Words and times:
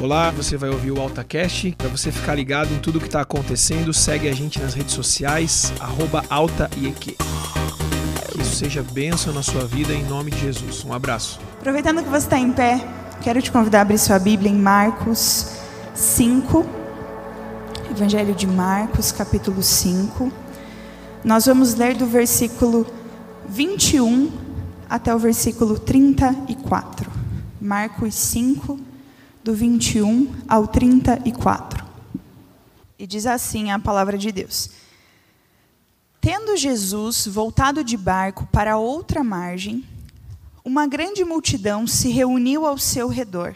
Olá, 0.00 0.30
você 0.30 0.56
vai 0.56 0.70
ouvir 0.70 0.92
o 0.92 1.00
AltaCast. 1.00 1.74
Para 1.76 1.88
você 1.88 2.12
ficar 2.12 2.36
ligado 2.36 2.72
em 2.72 2.78
tudo 2.78 3.00
que 3.00 3.06
está 3.06 3.20
acontecendo, 3.20 3.92
segue 3.92 4.28
a 4.28 4.32
gente 4.32 4.60
nas 4.60 4.72
redes 4.72 4.94
sociais, 4.94 5.72
AltaIEQ. 6.30 7.16
Que 8.30 8.40
isso 8.40 8.54
seja 8.54 8.80
bênção 8.80 9.32
na 9.32 9.42
sua 9.42 9.66
vida 9.66 9.92
em 9.92 10.04
nome 10.04 10.30
de 10.30 10.38
Jesus. 10.38 10.84
Um 10.84 10.92
abraço. 10.92 11.40
Aproveitando 11.58 12.00
que 12.04 12.08
você 12.08 12.26
está 12.26 12.38
em 12.38 12.52
pé, 12.52 12.80
quero 13.22 13.42
te 13.42 13.50
convidar 13.50 13.80
a 13.80 13.82
abrir 13.82 13.98
sua 13.98 14.20
Bíblia 14.20 14.48
em 14.48 14.54
Marcos 14.54 15.50
5. 15.96 16.64
Evangelho 17.90 18.36
de 18.36 18.46
Marcos, 18.46 19.10
capítulo 19.10 19.64
5. 19.64 20.32
Nós 21.24 21.46
vamos 21.46 21.74
ler 21.74 21.96
do 21.96 22.06
versículo 22.06 22.86
21 23.48 24.30
até 24.88 25.12
o 25.12 25.18
versículo 25.18 25.76
34. 25.76 27.10
Marcos 27.60 28.14
5, 28.14 28.78
do 29.48 29.54
21 29.54 30.30
ao 30.46 30.68
34. 30.68 31.82
E 32.98 33.06
diz 33.06 33.24
assim 33.24 33.70
a 33.70 33.78
palavra 33.78 34.18
de 34.18 34.30
Deus: 34.30 34.68
Tendo 36.20 36.54
Jesus 36.54 37.26
voltado 37.26 37.82
de 37.82 37.96
barco 37.96 38.46
para 38.52 38.76
outra 38.76 39.24
margem, 39.24 39.82
uma 40.62 40.86
grande 40.86 41.24
multidão 41.24 41.86
se 41.86 42.10
reuniu 42.10 42.66
ao 42.66 42.76
seu 42.76 43.08
redor, 43.08 43.54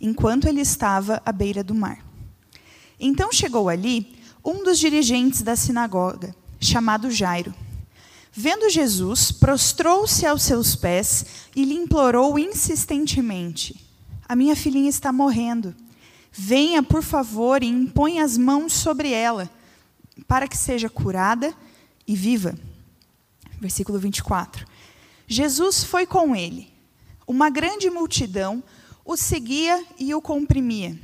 enquanto 0.00 0.48
ele 0.48 0.62
estava 0.62 1.20
à 1.26 1.30
beira 1.30 1.62
do 1.62 1.74
mar. 1.74 2.02
Então 2.98 3.30
chegou 3.30 3.68
ali 3.68 4.16
um 4.42 4.64
dos 4.64 4.78
dirigentes 4.78 5.42
da 5.42 5.54
sinagoga, 5.54 6.34
chamado 6.58 7.10
Jairo. 7.10 7.54
Vendo 8.32 8.70
Jesus, 8.70 9.30
prostrou-se 9.30 10.24
aos 10.24 10.40
seus 10.42 10.74
pés 10.74 11.26
e 11.54 11.66
lhe 11.66 11.74
implorou 11.74 12.38
insistentemente: 12.38 13.87
A 14.28 14.36
minha 14.36 14.54
filhinha 14.54 14.90
está 14.90 15.12
morrendo. 15.12 15.74
Venha, 16.30 16.82
por 16.82 17.02
favor, 17.02 17.62
e 17.62 17.66
impõe 17.66 18.20
as 18.20 18.36
mãos 18.36 18.72
sobre 18.72 19.10
ela, 19.10 19.50
para 20.26 20.46
que 20.46 20.56
seja 20.56 20.90
curada 20.90 21.54
e 22.06 22.14
viva. 22.14 22.54
Versículo 23.60 23.98
24. 23.98 24.66
Jesus 25.26 25.82
foi 25.82 26.06
com 26.06 26.36
ele. 26.36 26.72
Uma 27.26 27.50
grande 27.50 27.90
multidão 27.90 28.62
o 29.04 29.16
seguia 29.16 29.82
e 29.98 30.14
o 30.14 30.20
comprimia. 30.20 30.98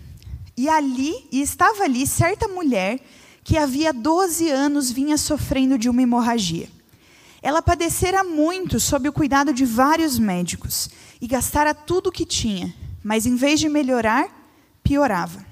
E 0.54 0.68
ali, 0.68 1.27
e 1.32 1.40
estava 1.40 1.84
ali 1.84 2.06
certa 2.06 2.46
mulher 2.46 3.00
que 3.42 3.56
havia 3.56 3.94
12 3.94 4.50
anos 4.50 4.90
vinha 4.90 5.16
sofrendo 5.16 5.78
de 5.78 5.88
uma 5.88 6.02
hemorragia. 6.02 6.68
Ela 7.42 7.62
padecera 7.62 8.22
muito 8.22 8.78
sob 8.78 9.08
o 9.08 9.12
cuidado 9.12 9.54
de 9.54 9.64
vários 9.64 10.18
médicos 10.18 10.90
e 11.20 11.27
gastara 11.27 11.74
tudo 11.74 12.08
o 12.08 12.12
que 12.12 12.27
tinha, 12.27 12.74
mas 13.05 13.27
em 13.27 13.36
vez 13.36 13.60
de 13.60 13.69
melhorar, 13.69 14.28
piorava. 14.83 15.44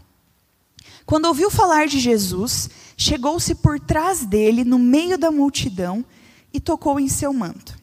Quando 1.04 1.26
ouviu 1.26 1.50
falar 1.50 1.86
de 1.86 2.00
Jesus, 2.00 2.70
chegou-se 2.96 3.54
por 3.56 3.78
trás 3.78 4.24
dele, 4.24 4.64
no 4.64 4.78
meio 4.78 5.18
da 5.18 5.30
multidão, 5.30 6.04
e 6.52 6.58
tocou 6.58 6.98
em 6.98 7.08
seu 7.08 7.32
manto. 7.32 7.78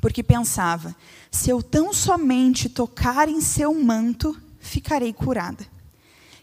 Porque 0.00 0.22
pensava: 0.22 0.94
se 1.30 1.50
eu 1.50 1.60
tão 1.60 1.92
somente 1.92 2.68
tocar 2.68 3.28
em 3.28 3.40
seu 3.40 3.74
manto, 3.74 4.40
ficarei 4.60 5.12
curada. 5.12 5.66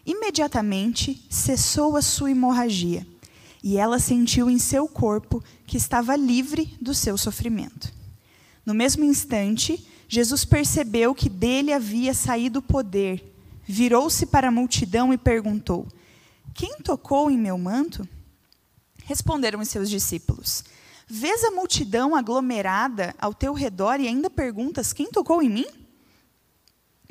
Imediatamente 0.05 1.25
cessou 1.29 1.95
a 1.95 2.01
sua 2.01 2.31
hemorragia 2.31 3.07
e 3.63 3.77
ela 3.77 3.97
sentiu 3.97 4.47
em 4.47 4.59
seu 4.59 4.87
corpo 4.87 5.43
que 5.65 5.77
estava 5.77 6.15
livre 6.15 6.77
do 6.79 6.93
seu 6.93 7.17
sofrimento. 7.17 7.91
No 8.63 8.75
mesmo 8.75 9.03
instante, 9.03 9.83
Jesus 10.07 10.45
percebeu 10.45 11.15
que 11.15 11.29
dele 11.29 11.73
havia 11.73 12.13
saído 12.13 12.59
o 12.59 12.61
poder, 12.61 13.33
virou-se 13.63 14.25
para 14.25 14.49
a 14.49 14.51
multidão 14.51 15.13
e 15.13 15.17
perguntou: 15.17 15.87
Quem 16.53 16.77
tocou 16.77 17.29
em 17.31 17.37
meu 17.37 17.57
manto? 17.57 18.07
Responderam 19.03 19.59
os 19.59 19.69
seus 19.69 19.89
discípulos: 19.89 20.63
Vês 21.07 21.43
a 21.43 21.51
multidão 21.51 22.15
aglomerada 22.15 23.13
ao 23.19 23.33
teu 23.33 23.53
redor 23.53 23.99
e 23.99 24.07
ainda 24.07 24.29
perguntas: 24.29 24.93
Quem 24.93 25.09
tocou 25.09 25.41
em 25.41 25.49
mim? 25.49 25.65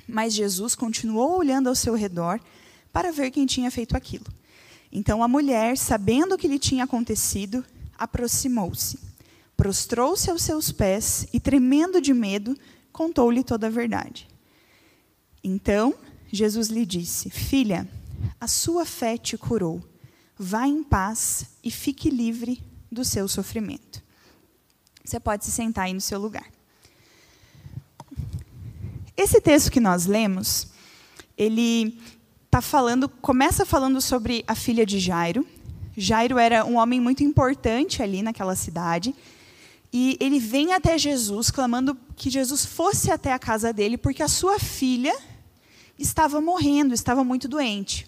Mas 0.07 0.35
Jesus 0.35 0.75
continuou 0.75 1.39
olhando 1.39 1.69
ao 1.69 1.75
seu 1.75 1.95
redor 1.95 2.41
para 2.93 3.11
ver 3.11 3.31
quem 3.31 3.47
tinha 3.47 3.71
feito 3.71 3.97
aquilo. 3.97 4.27
Então 4.93 5.23
a 5.23 5.29
mulher, 5.29 5.77
sabendo 5.77 6.35
o 6.35 6.39
que 6.39 6.47
lhe 6.47 6.59
tinha 6.59 6.85
acontecido, 6.85 7.65
aproximou-se, 7.99 8.99
prostrou-se 9.57 10.31
aos 10.31 10.43
seus 10.43 10.71
pés 10.71 11.27
e, 11.33 11.41
tremendo 11.41 12.01
de 12.01 12.15
medo, 12.15 12.57
contou-lhe 12.95 13.43
toda 13.43 13.67
a 13.67 13.71
verdade. 13.71 14.27
Então 15.43 15.93
Jesus 16.33 16.69
lhe 16.69 16.87
disse: 16.87 17.29
Filha, 17.29 17.87
a 18.41 18.49
sua 18.49 18.87
fé 18.87 19.19
te 19.19 19.37
curou. 19.37 19.83
Vá 20.39 20.67
em 20.67 20.83
paz 20.83 21.47
e 21.63 21.71
fique 21.71 22.09
livre 22.09 22.63
do 22.91 23.05
seu 23.05 23.29
sofrimento. 23.29 24.03
Você 25.05 25.21
pode 25.21 25.45
se 25.45 25.51
sentar 25.51 25.85
aí 25.85 25.93
no 25.93 26.01
seu 26.01 26.19
lugar. 26.19 26.47
Esse 29.17 29.41
texto 29.41 29.71
que 29.71 29.81
nós 29.81 30.07
lemos, 30.07 30.69
ele 31.37 32.01
tá 32.51 32.61
falando, 32.61 33.09
começa 33.09 33.67
falando 33.67 34.01
sobre 34.01 34.45
a 34.47 34.55
filha 34.55 34.87
de 34.87 34.99
Jairo. 34.99 35.47
Jairo 35.97 36.39
era 36.39 36.65
um 36.65 36.77
homem 36.77 37.01
muito 37.01 37.23
importante 37.23 38.03
ali 38.03 38.23
naquela 38.23 38.57
cidade. 38.57 39.15
E 39.97 40.17
ele 40.19 40.41
vem 40.41 40.73
até 40.73 40.99
Jesus 40.99 41.53
clamando 41.53 41.97
que 42.17 42.29
Jesus 42.29 42.65
fosse 42.65 43.13
até 43.13 43.33
a 43.33 43.39
casa 43.39 43.73
dele, 43.73 43.97
porque 43.97 44.25
a 44.25 44.29
sua 44.29 44.59
filha 44.59 45.17
estava 45.97 46.41
morrendo, 46.41 46.93
estava 46.93 47.23
muito 47.23 47.47
doente. 47.47 48.05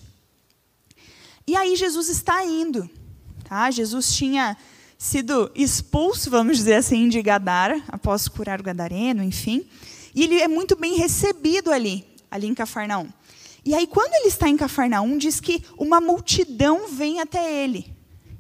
E 1.47 1.55
aí 1.55 1.77
Jesus 1.77 2.09
está 2.09 2.45
indo. 2.45 2.91
Tá? 3.45 3.71
Jesus 3.71 4.17
tinha 4.17 4.57
sido 4.99 5.49
expulso, 5.55 6.29
vamos 6.29 6.57
dizer 6.57 6.75
assim, 6.75 7.09
de 7.09 7.23
Gadara, 7.23 7.81
após 7.87 8.27
curar 8.27 8.59
o 8.59 8.65
gadareno, 8.65 9.23
enfim. 9.23 9.65
E 10.13 10.25
ele 10.25 10.41
é 10.41 10.49
muito 10.49 10.75
bem 10.75 10.97
recebido 10.97 11.71
ali, 11.71 12.05
ali 12.29 12.49
em 12.49 12.55
Cafarnaum. 12.55 13.09
E 13.65 13.77
aí, 13.77 13.87
quando 13.87 14.13
ele 14.15 14.27
está 14.27 14.49
em 14.49 14.57
Cafarnaum, 14.57 15.17
diz 15.17 15.39
que 15.39 15.63
uma 15.79 16.01
multidão 16.01 16.89
vem 16.89 17.21
até 17.21 17.63
ele. 17.63 17.96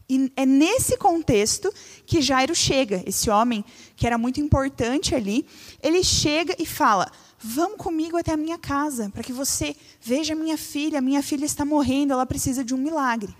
E 0.08 0.30
é 0.36 0.46
nesse 0.46 0.96
contexto 0.96 1.72
que 2.06 2.22
Jairo 2.22 2.54
chega, 2.54 3.02
esse 3.06 3.28
homem 3.28 3.64
que 3.96 4.06
era 4.06 4.16
muito 4.16 4.40
importante 4.40 5.14
ali, 5.14 5.46
ele 5.82 6.04
chega 6.04 6.54
e 6.58 6.64
fala: 6.64 7.10
Vamos 7.38 7.76
comigo 7.76 8.16
até 8.16 8.32
a 8.32 8.36
minha 8.36 8.58
casa, 8.58 9.10
para 9.10 9.22
que 9.22 9.32
você 9.32 9.76
veja 10.00 10.34
minha 10.34 10.56
filha. 10.56 11.00
Minha 11.00 11.22
filha 11.22 11.44
está 11.44 11.64
morrendo, 11.64 12.12
ela 12.12 12.26
precisa 12.26 12.64
de 12.64 12.74
um 12.74 12.78
milagre. 12.78 13.34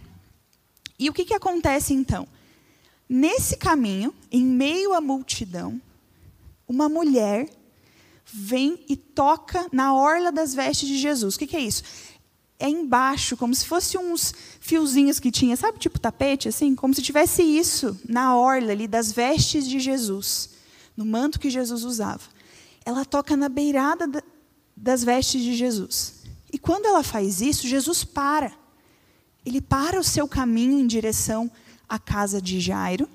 E 0.99 1.09
o 1.09 1.13
que, 1.13 1.25
que 1.25 1.35
acontece 1.35 1.95
então? 1.95 2.27
Nesse 3.09 3.57
caminho, 3.57 4.13
em 4.33 4.45
meio 4.45 4.93
à 4.93 5.01
multidão, 5.01 5.81
uma 6.67 6.89
mulher 6.89 7.49
vem 8.25 8.85
e 8.89 8.97
toca 8.97 9.67
na 9.71 9.95
orla 9.95 10.33
das 10.33 10.53
vestes 10.53 10.89
de 10.89 10.99
Jesus. 10.99 11.37
O 11.37 11.39
que, 11.39 11.47
que 11.47 11.57
é 11.57 11.61
isso? 11.61 11.85
É 12.59 12.69
embaixo, 12.69 13.37
como 13.37 13.55
se 13.55 13.67
fosse 13.67 13.99
uns 13.99 14.33
fiozinhos 14.61 15.21
que 15.21 15.31
tinha, 15.31 15.57
sabe, 15.57 15.79
tipo 15.79 15.99
tapete, 15.99 16.49
assim? 16.49 16.75
Como 16.75 16.95
se 16.95 17.03
tivesse 17.03 17.43
isso 17.43 17.99
na 18.09 18.37
orla 18.37 18.73
ali 18.73 18.89
das 18.89 19.13
vestes 19.13 19.69
de 19.69 19.79
Jesus, 19.79 20.51
no 20.97 21.05
manto 21.05 21.39
que 21.39 21.51
Jesus 21.51 21.85
usava. 21.85 22.23
Ela 22.85 23.05
toca 23.05 23.37
na 23.37 23.49
beirada 23.49 24.25
das 24.75 25.05
vestes 25.05 25.43
de 25.43 25.55
Jesus. 25.55 26.23
E 26.53 26.59
quando 26.59 26.87
ela 26.87 27.03
faz 27.03 27.41
isso, 27.41 27.67
Jesus 27.67 28.05
para. 28.05 28.53
Ele 29.45 29.61
para 29.61 30.01
o 30.01 30.05
seu 30.05 30.27
caminho 30.27 30.79
em 30.79 30.87
direção 30.87 31.51
à 31.89 31.99
casa 31.99 32.41
de 32.41 32.59
Jairo 32.61 33.09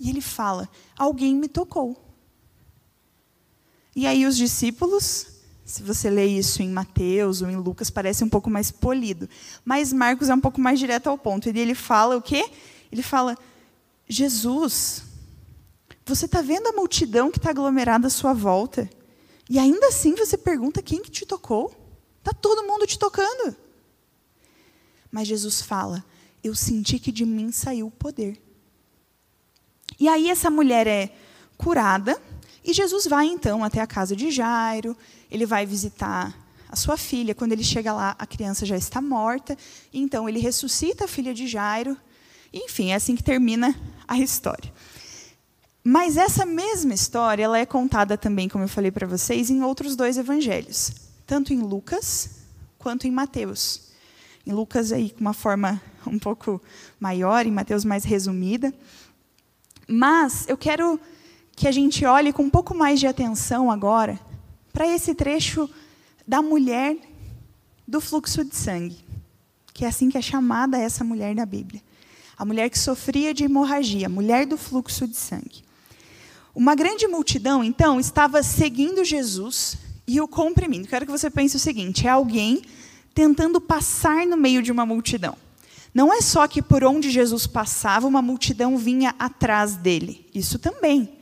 e 0.00 0.08
ele 0.10 0.20
fala: 0.20 0.68
Alguém 0.96 1.34
me 1.34 1.48
tocou. 1.48 2.04
E 3.94 4.06
aí 4.06 4.26
os 4.26 4.36
discípulos, 4.36 5.26
se 5.68 5.82
você 5.82 6.08
lê 6.08 6.24
isso 6.24 6.62
em 6.62 6.70
Mateus 6.70 7.42
ou 7.42 7.50
em 7.50 7.56
Lucas, 7.56 7.90
parece 7.90 8.24
um 8.24 8.28
pouco 8.28 8.48
mais 8.48 8.70
polido. 8.70 9.28
Mas 9.62 9.92
Marcos 9.92 10.30
é 10.30 10.34
um 10.34 10.40
pouco 10.40 10.58
mais 10.58 10.78
direto 10.78 11.08
ao 11.08 11.18
ponto. 11.18 11.46
E 11.46 11.58
ele 11.58 11.74
fala 11.74 12.16
o 12.16 12.22
quê? 12.22 12.50
Ele 12.90 13.02
fala: 13.02 13.36
Jesus, 14.08 15.02
você 16.06 16.24
está 16.24 16.40
vendo 16.40 16.68
a 16.68 16.72
multidão 16.72 17.30
que 17.30 17.36
está 17.36 17.50
aglomerada 17.50 18.06
à 18.06 18.10
sua 18.10 18.32
volta? 18.32 18.88
E 19.48 19.58
ainda 19.58 19.88
assim 19.88 20.14
você 20.14 20.38
pergunta 20.38 20.80
quem 20.80 21.02
que 21.02 21.10
te 21.10 21.26
tocou? 21.26 21.70
Está 22.20 22.32
todo 22.32 22.66
mundo 22.66 22.86
te 22.86 22.98
tocando. 22.98 23.54
Mas 25.12 25.28
Jesus 25.28 25.60
fala: 25.60 26.02
Eu 26.42 26.54
senti 26.54 26.98
que 26.98 27.12
de 27.12 27.26
mim 27.26 27.52
saiu 27.52 27.88
o 27.88 27.90
poder. 27.90 28.40
E 30.00 30.08
aí 30.08 30.30
essa 30.30 30.48
mulher 30.48 30.86
é 30.86 31.14
curada 31.58 32.18
e 32.68 32.72
Jesus 32.74 33.06
vai 33.06 33.26
então 33.26 33.64
até 33.64 33.80
a 33.80 33.86
casa 33.86 34.14
de 34.14 34.30
Jairo, 34.30 34.94
ele 35.30 35.46
vai 35.46 35.64
visitar 35.64 36.36
a 36.68 36.76
sua 36.76 36.98
filha. 36.98 37.34
Quando 37.34 37.52
ele 37.52 37.64
chega 37.64 37.94
lá, 37.94 38.14
a 38.18 38.26
criança 38.26 38.66
já 38.66 38.76
está 38.76 39.00
morta. 39.00 39.56
Então 39.90 40.28
ele 40.28 40.38
ressuscita 40.38 41.06
a 41.06 41.08
filha 41.08 41.32
de 41.32 41.46
Jairo. 41.46 41.96
Enfim, 42.52 42.90
é 42.90 42.96
assim 42.96 43.16
que 43.16 43.22
termina 43.22 43.74
a 44.06 44.18
história. 44.18 44.70
Mas 45.82 46.18
essa 46.18 46.44
mesma 46.44 46.92
história, 46.92 47.42
ela 47.42 47.58
é 47.58 47.64
contada 47.64 48.18
também, 48.18 48.50
como 48.50 48.64
eu 48.64 48.68
falei 48.68 48.90
para 48.90 49.06
vocês, 49.06 49.48
em 49.48 49.62
outros 49.62 49.96
dois 49.96 50.18
evangelhos, 50.18 50.92
tanto 51.26 51.54
em 51.54 51.60
Lucas 51.60 52.42
quanto 52.76 53.06
em 53.06 53.10
Mateus. 53.10 53.92
Em 54.46 54.52
Lucas 54.52 54.92
aí 54.92 55.08
com 55.08 55.22
uma 55.22 55.32
forma 55.32 55.80
um 56.06 56.18
pouco 56.18 56.60
maior, 57.00 57.46
em 57.46 57.50
Mateus 57.50 57.82
mais 57.82 58.04
resumida. 58.04 58.74
Mas 59.88 60.46
eu 60.46 60.58
quero 60.58 61.00
que 61.58 61.66
a 61.66 61.72
gente 61.72 62.04
olhe 62.04 62.32
com 62.32 62.44
um 62.44 62.50
pouco 62.50 62.72
mais 62.72 63.00
de 63.00 63.06
atenção 63.08 63.68
agora 63.68 64.18
para 64.72 64.86
esse 64.86 65.12
trecho 65.12 65.68
da 66.24 66.40
mulher 66.40 66.96
do 67.86 68.00
fluxo 68.00 68.44
de 68.44 68.54
sangue, 68.54 68.96
que 69.74 69.84
é 69.84 69.88
assim 69.88 70.08
que 70.08 70.16
é 70.16 70.22
chamada 70.22 70.78
essa 70.78 71.02
mulher 71.02 71.34
da 71.34 71.44
Bíblia. 71.44 71.82
A 72.36 72.44
mulher 72.44 72.70
que 72.70 72.78
sofria 72.78 73.34
de 73.34 73.42
hemorragia, 73.42 74.08
mulher 74.08 74.46
do 74.46 74.56
fluxo 74.56 75.08
de 75.08 75.16
sangue. 75.16 75.64
Uma 76.54 76.76
grande 76.76 77.08
multidão, 77.08 77.64
então, 77.64 77.98
estava 77.98 78.40
seguindo 78.44 79.04
Jesus 79.04 79.76
e 80.06 80.20
o 80.20 80.28
comprimindo. 80.28 80.86
Quero 80.86 81.06
que 81.06 81.10
você 81.10 81.28
pense 81.28 81.56
o 81.56 81.60
seguinte: 81.60 82.06
é 82.06 82.10
alguém 82.10 82.62
tentando 83.12 83.60
passar 83.60 84.24
no 84.26 84.36
meio 84.36 84.62
de 84.62 84.70
uma 84.70 84.86
multidão. 84.86 85.36
Não 85.92 86.14
é 86.14 86.20
só 86.20 86.46
que 86.46 86.62
por 86.62 86.84
onde 86.84 87.10
Jesus 87.10 87.48
passava, 87.48 88.06
uma 88.06 88.22
multidão 88.22 88.78
vinha 88.78 89.12
atrás 89.18 89.74
dele. 89.74 90.24
Isso 90.32 90.56
também. 90.60 91.17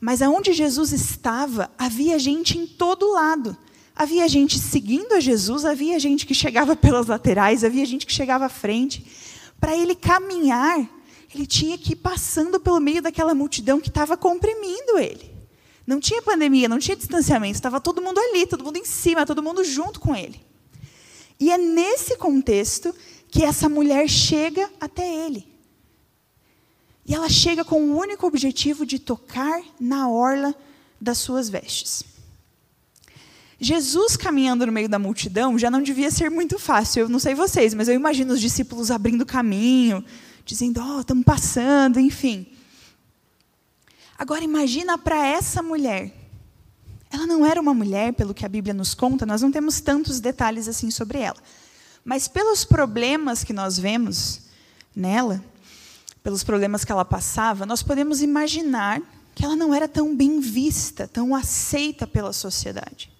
Mas 0.00 0.22
aonde 0.22 0.52
Jesus 0.52 0.92
estava, 0.92 1.70
havia 1.78 2.18
gente 2.18 2.58
em 2.58 2.66
todo 2.66 3.12
lado. 3.12 3.56
Havia 3.94 4.28
gente 4.28 4.58
seguindo 4.58 5.14
a 5.14 5.20
Jesus, 5.20 5.64
havia 5.64 5.98
gente 5.98 6.26
que 6.26 6.34
chegava 6.34 6.76
pelas 6.76 7.06
laterais, 7.06 7.64
havia 7.64 7.84
gente 7.86 8.06
que 8.06 8.12
chegava 8.12 8.44
à 8.44 8.48
frente. 8.50 9.06
Para 9.58 9.74
ele 9.74 9.94
caminhar, 9.94 10.86
ele 11.34 11.46
tinha 11.46 11.78
que 11.78 11.94
ir 11.94 11.96
passando 11.96 12.60
pelo 12.60 12.78
meio 12.78 13.00
daquela 13.00 13.34
multidão 13.34 13.80
que 13.80 13.88
estava 13.88 14.16
comprimindo 14.16 14.98
ele. 14.98 15.34
Não 15.86 15.98
tinha 15.98 16.20
pandemia, 16.20 16.68
não 16.68 16.78
tinha 16.78 16.96
distanciamento, 16.96 17.54
estava 17.54 17.80
todo 17.80 18.02
mundo 18.02 18.18
ali, 18.18 18.46
todo 18.46 18.64
mundo 18.64 18.76
em 18.76 18.84
cima, 18.84 19.24
todo 19.24 19.42
mundo 19.42 19.64
junto 19.64 19.98
com 19.98 20.14
ele. 20.14 20.40
E 21.38 21.50
é 21.50 21.56
nesse 21.56 22.16
contexto 22.16 22.94
que 23.30 23.44
essa 23.44 23.68
mulher 23.68 24.08
chega 24.08 24.68
até 24.80 25.06
ele. 25.26 25.55
E 27.06 27.14
ela 27.14 27.28
chega 27.28 27.64
com 27.64 27.80
o 27.80 27.96
único 27.96 28.26
objetivo 28.26 28.84
de 28.84 28.98
tocar 28.98 29.62
na 29.78 30.08
orla 30.10 30.54
das 31.00 31.18
suas 31.18 31.48
vestes. 31.48 32.02
Jesus 33.60 34.16
caminhando 34.16 34.66
no 34.66 34.72
meio 34.72 34.88
da 34.88 34.98
multidão 34.98 35.58
já 35.58 35.70
não 35.70 35.82
devia 35.82 36.10
ser 36.10 36.30
muito 36.30 36.58
fácil. 36.58 37.02
Eu 37.02 37.08
não 37.08 37.18
sei 37.18 37.34
vocês, 37.34 37.72
mas 37.72 37.88
eu 37.88 37.94
imagino 37.94 38.34
os 38.34 38.40
discípulos 38.40 38.90
abrindo 38.90 39.24
caminho, 39.24 40.04
dizendo: 40.44 40.80
"Ó, 40.80 40.96
oh, 40.96 41.00
estamos 41.00 41.24
passando", 41.24 42.00
enfim. 42.00 42.46
Agora 44.18 44.42
imagina 44.42 44.98
para 44.98 45.26
essa 45.26 45.62
mulher. 45.62 46.12
Ela 47.10 47.26
não 47.26 47.46
era 47.46 47.60
uma 47.60 47.72
mulher, 47.72 48.12
pelo 48.14 48.34
que 48.34 48.44
a 48.44 48.48
Bíblia 48.48 48.74
nos 48.74 48.94
conta, 48.94 49.24
nós 49.24 49.42
não 49.42 49.52
temos 49.52 49.80
tantos 49.80 50.20
detalhes 50.20 50.66
assim 50.68 50.90
sobre 50.90 51.18
ela. 51.18 51.36
Mas 52.04 52.26
pelos 52.26 52.64
problemas 52.64 53.44
que 53.44 53.52
nós 53.52 53.78
vemos 53.78 54.40
nela, 54.94 55.42
pelos 56.26 56.42
problemas 56.42 56.84
que 56.84 56.90
ela 56.90 57.04
passava, 57.04 57.64
nós 57.64 57.84
podemos 57.84 58.20
imaginar 58.20 59.00
que 59.32 59.44
ela 59.44 59.54
não 59.54 59.72
era 59.72 59.86
tão 59.86 60.12
bem 60.12 60.40
vista, 60.40 61.06
tão 61.06 61.36
aceita 61.36 62.04
pela 62.04 62.32
sociedade. 62.32 63.12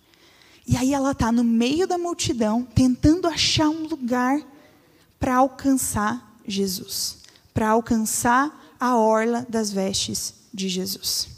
E 0.66 0.76
aí 0.76 0.92
ela 0.92 1.12
está 1.12 1.30
no 1.30 1.44
meio 1.44 1.86
da 1.86 1.96
multidão, 1.96 2.64
tentando 2.64 3.28
achar 3.28 3.68
um 3.68 3.86
lugar 3.86 4.40
para 5.20 5.36
alcançar 5.36 6.36
Jesus, 6.48 7.18
para 7.54 7.68
alcançar 7.68 8.74
a 8.80 8.96
orla 8.96 9.46
das 9.48 9.70
vestes 9.70 10.34
de 10.52 10.68
Jesus. 10.68 11.28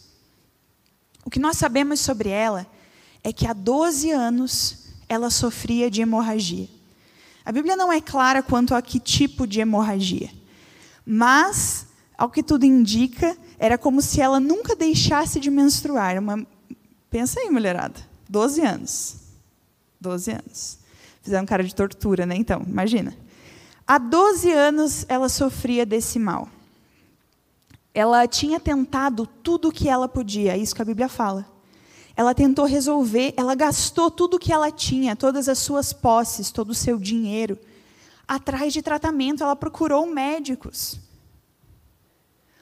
O 1.22 1.28
que 1.28 1.38
nós 1.38 1.58
sabemos 1.58 2.00
sobre 2.00 2.30
ela 2.30 2.66
é 3.22 3.30
que 3.30 3.46
há 3.46 3.52
12 3.52 4.10
anos 4.10 4.86
ela 5.06 5.28
sofria 5.28 5.90
de 5.90 6.00
hemorragia. 6.00 6.70
A 7.44 7.52
Bíblia 7.52 7.76
não 7.76 7.92
é 7.92 8.00
clara 8.00 8.42
quanto 8.42 8.74
a 8.74 8.80
que 8.80 8.98
tipo 8.98 9.46
de 9.46 9.60
hemorragia, 9.60 10.30
mas, 11.10 11.86
ao 12.18 12.28
que 12.28 12.42
tudo 12.42 12.66
indica, 12.66 13.34
era 13.58 13.78
como 13.78 14.02
se 14.02 14.20
ela 14.20 14.38
nunca 14.38 14.76
deixasse 14.76 15.40
de 15.40 15.50
menstruar. 15.50 16.18
Uma... 16.18 16.46
Pensa 17.08 17.40
aí, 17.40 17.48
mulherada, 17.48 17.98
12 18.28 18.60
anos. 18.60 19.16
12 19.98 20.32
anos. 20.32 20.78
Fizeram 21.22 21.46
cara 21.46 21.64
de 21.64 21.74
tortura, 21.74 22.26
né? 22.26 22.36
Então, 22.36 22.62
imagina. 22.66 23.16
Há 23.86 23.96
12 23.96 24.52
anos 24.52 25.06
ela 25.08 25.30
sofria 25.30 25.86
desse 25.86 26.18
mal. 26.18 26.46
Ela 27.94 28.28
tinha 28.28 28.60
tentado 28.60 29.26
tudo 29.26 29.68
o 29.68 29.72
que 29.72 29.88
ela 29.88 30.06
podia, 30.06 30.52
é 30.52 30.58
isso 30.58 30.74
que 30.74 30.82
a 30.82 30.84
Bíblia 30.84 31.08
fala. 31.08 31.46
Ela 32.14 32.34
tentou 32.34 32.66
resolver, 32.66 33.32
ela 33.34 33.54
gastou 33.54 34.10
tudo 34.10 34.34
o 34.34 34.38
que 34.38 34.52
ela 34.52 34.70
tinha, 34.70 35.16
todas 35.16 35.48
as 35.48 35.58
suas 35.58 35.90
posses, 35.90 36.50
todo 36.50 36.70
o 36.70 36.74
seu 36.74 36.98
dinheiro, 36.98 37.58
atrás 38.28 38.72
de 38.74 38.82
tratamento, 38.82 39.42
ela 39.42 39.56
procurou 39.56 40.06
médicos. 40.06 41.00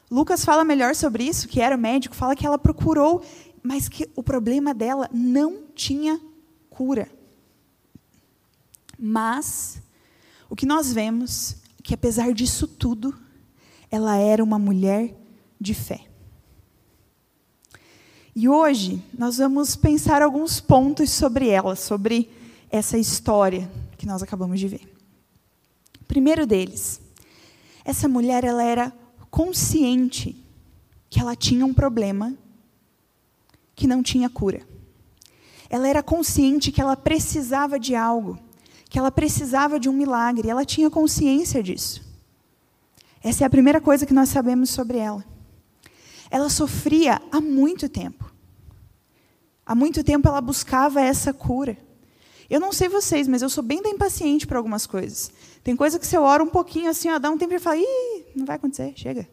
Lucas 0.09 0.45
fala 0.45 0.65
melhor 0.65 0.95
sobre 0.95 1.25
isso, 1.25 1.49
que 1.49 1.61
era 1.61 1.77
médico, 1.77 2.15
fala 2.15 2.37
que 2.37 2.47
ela 2.47 2.57
procurou, 2.57 3.25
mas 3.63 3.89
que 3.89 4.09
o 4.15 4.23
problema 4.23 4.73
dela 4.73 5.11
não 5.13 5.65
tinha 5.75 6.21
cura. 6.71 7.11
Mas 8.97 9.83
o 10.49 10.55
que 10.55 10.65
nós 10.65 10.93
vemos 10.93 11.57
é 11.79 11.83
que 11.83 11.95
apesar 11.95 12.33
disso 12.33 12.69
tudo, 12.69 13.15
ela 13.91 14.17
era 14.17 14.43
uma 14.43 14.59
mulher 14.59 15.15
de 15.61 15.75
fé. 15.75 16.07
E 18.35 18.49
hoje 18.49 19.03
nós 19.19 19.39
vamos 19.39 19.75
pensar 19.75 20.23
alguns 20.23 20.61
pontos 20.61 21.11
sobre 21.11 21.49
ela, 21.49 21.75
sobre 21.75 22.31
essa 22.71 22.99
história 22.99 23.69
que 23.97 24.07
nós 24.07 24.23
acabamos 24.23 24.61
de 24.61 24.69
ver. 24.69 24.95
Primeiro 26.06 26.47
deles, 26.47 27.00
essa 27.85 28.08
mulher 28.08 28.44
ela 28.44 28.62
era 28.62 28.93
consciente 29.31 30.37
que 31.08 31.20
ela 31.20 31.37
tinha 31.37 31.64
um 31.64 31.75
problema 31.75 32.37
que 33.75 33.87
não 33.87 34.03
tinha 34.03 34.29
cura. 34.29 34.67
Ela 35.69 35.88
era 35.88 36.03
consciente 36.03 36.73
que 36.73 36.81
ela 36.81 36.97
precisava 36.97 37.79
de 37.79 37.94
algo 37.94 38.38
que 38.88 38.99
ela 38.99 39.11
precisava 39.11 39.79
de 39.79 39.88
um 39.88 39.93
milagre, 39.93 40.49
ela 40.49 40.64
tinha 40.64 40.88
consciência 40.88 41.62
disso. 41.62 42.03
Essa 43.23 43.44
é 43.44 43.47
a 43.47 43.50
primeira 43.50 43.81
coisa 43.81 44.06
que 44.06 44.14
nós 44.14 44.29
sabemos 44.29 44.70
sobre 44.70 44.99
ela. 44.99 45.25
Ela 46.31 46.49
sofria 46.49 47.20
há 47.31 47.41
muito 47.41 47.88
tempo. 47.88 48.32
Há 49.64 49.75
muito 49.75 50.05
tempo 50.05 50.29
ela 50.29 50.41
buscava 50.41 51.00
essa 51.00 51.32
cura. 51.32 51.76
Eu 52.48 52.60
não 52.60 52.72
sei 52.72 52.88
vocês, 52.88 53.26
mas 53.26 53.43
eu 53.43 53.48
sou 53.48 53.62
bem 53.62 53.82
da 53.82 53.88
impaciente 53.88 54.46
para 54.46 54.58
algumas 54.58 54.86
coisas. 54.86 55.31
Tem 55.65 55.74
coisa 55.74 55.98
que 55.98 56.17
eu 56.17 56.22
oro 56.22 56.44
um 56.44 56.48
pouquinho 56.48 56.91
assim, 56.91 57.10
ó, 57.10 57.19
dá 57.19 57.31
um 57.31 57.38
tempo 57.38 57.55
e 57.55 57.58
fala, 57.58 57.79
ih, 57.79 58.24
não 58.34 58.46
vai 58.46 58.56
acontecer, 58.56 58.93
chega. 58.96 59.29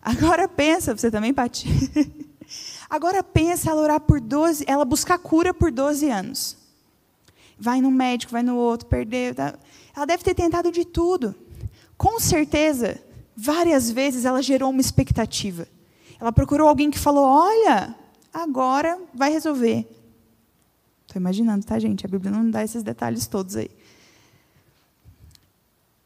Agora 0.00 0.46
pensa, 0.48 0.96
você 0.96 1.10
também, 1.10 1.34
Pati? 1.34 1.66
Agora 2.88 3.22
pensa 3.22 3.70
ela 3.70 3.82
orar 3.82 4.00
por 4.00 4.20
12, 4.20 4.64
ela 4.68 4.84
buscar 4.84 5.18
cura 5.18 5.52
por 5.52 5.72
12 5.72 6.08
anos 6.08 6.66
vai 7.58 7.80
no 7.80 7.90
médico, 7.90 8.32
vai 8.32 8.42
no 8.42 8.56
outro, 8.56 8.86
perdeu. 8.86 9.34
Tá? 9.34 9.54
Ela 9.94 10.06
deve 10.06 10.22
ter 10.22 10.34
tentado 10.34 10.70
de 10.70 10.84
tudo. 10.84 11.34
Com 11.96 12.20
certeza, 12.20 13.00
várias 13.34 13.90
vezes 13.90 14.24
ela 14.24 14.42
gerou 14.42 14.70
uma 14.70 14.80
expectativa. 14.80 15.66
Ela 16.20 16.32
procurou 16.32 16.68
alguém 16.68 16.90
que 16.90 16.98
falou: 16.98 17.24
Olha, 17.24 17.94
agora 18.32 18.98
vai 19.14 19.30
resolver. 19.30 19.86
Estou 21.16 21.22
imaginando, 21.22 21.64
tá, 21.64 21.78
gente? 21.78 22.04
A 22.04 22.08
Bíblia 22.10 22.30
não 22.30 22.50
dá 22.50 22.62
esses 22.62 22.82
detalhes 22.82 23.26
todos 23.26 23.56
aí. 23.56 23.70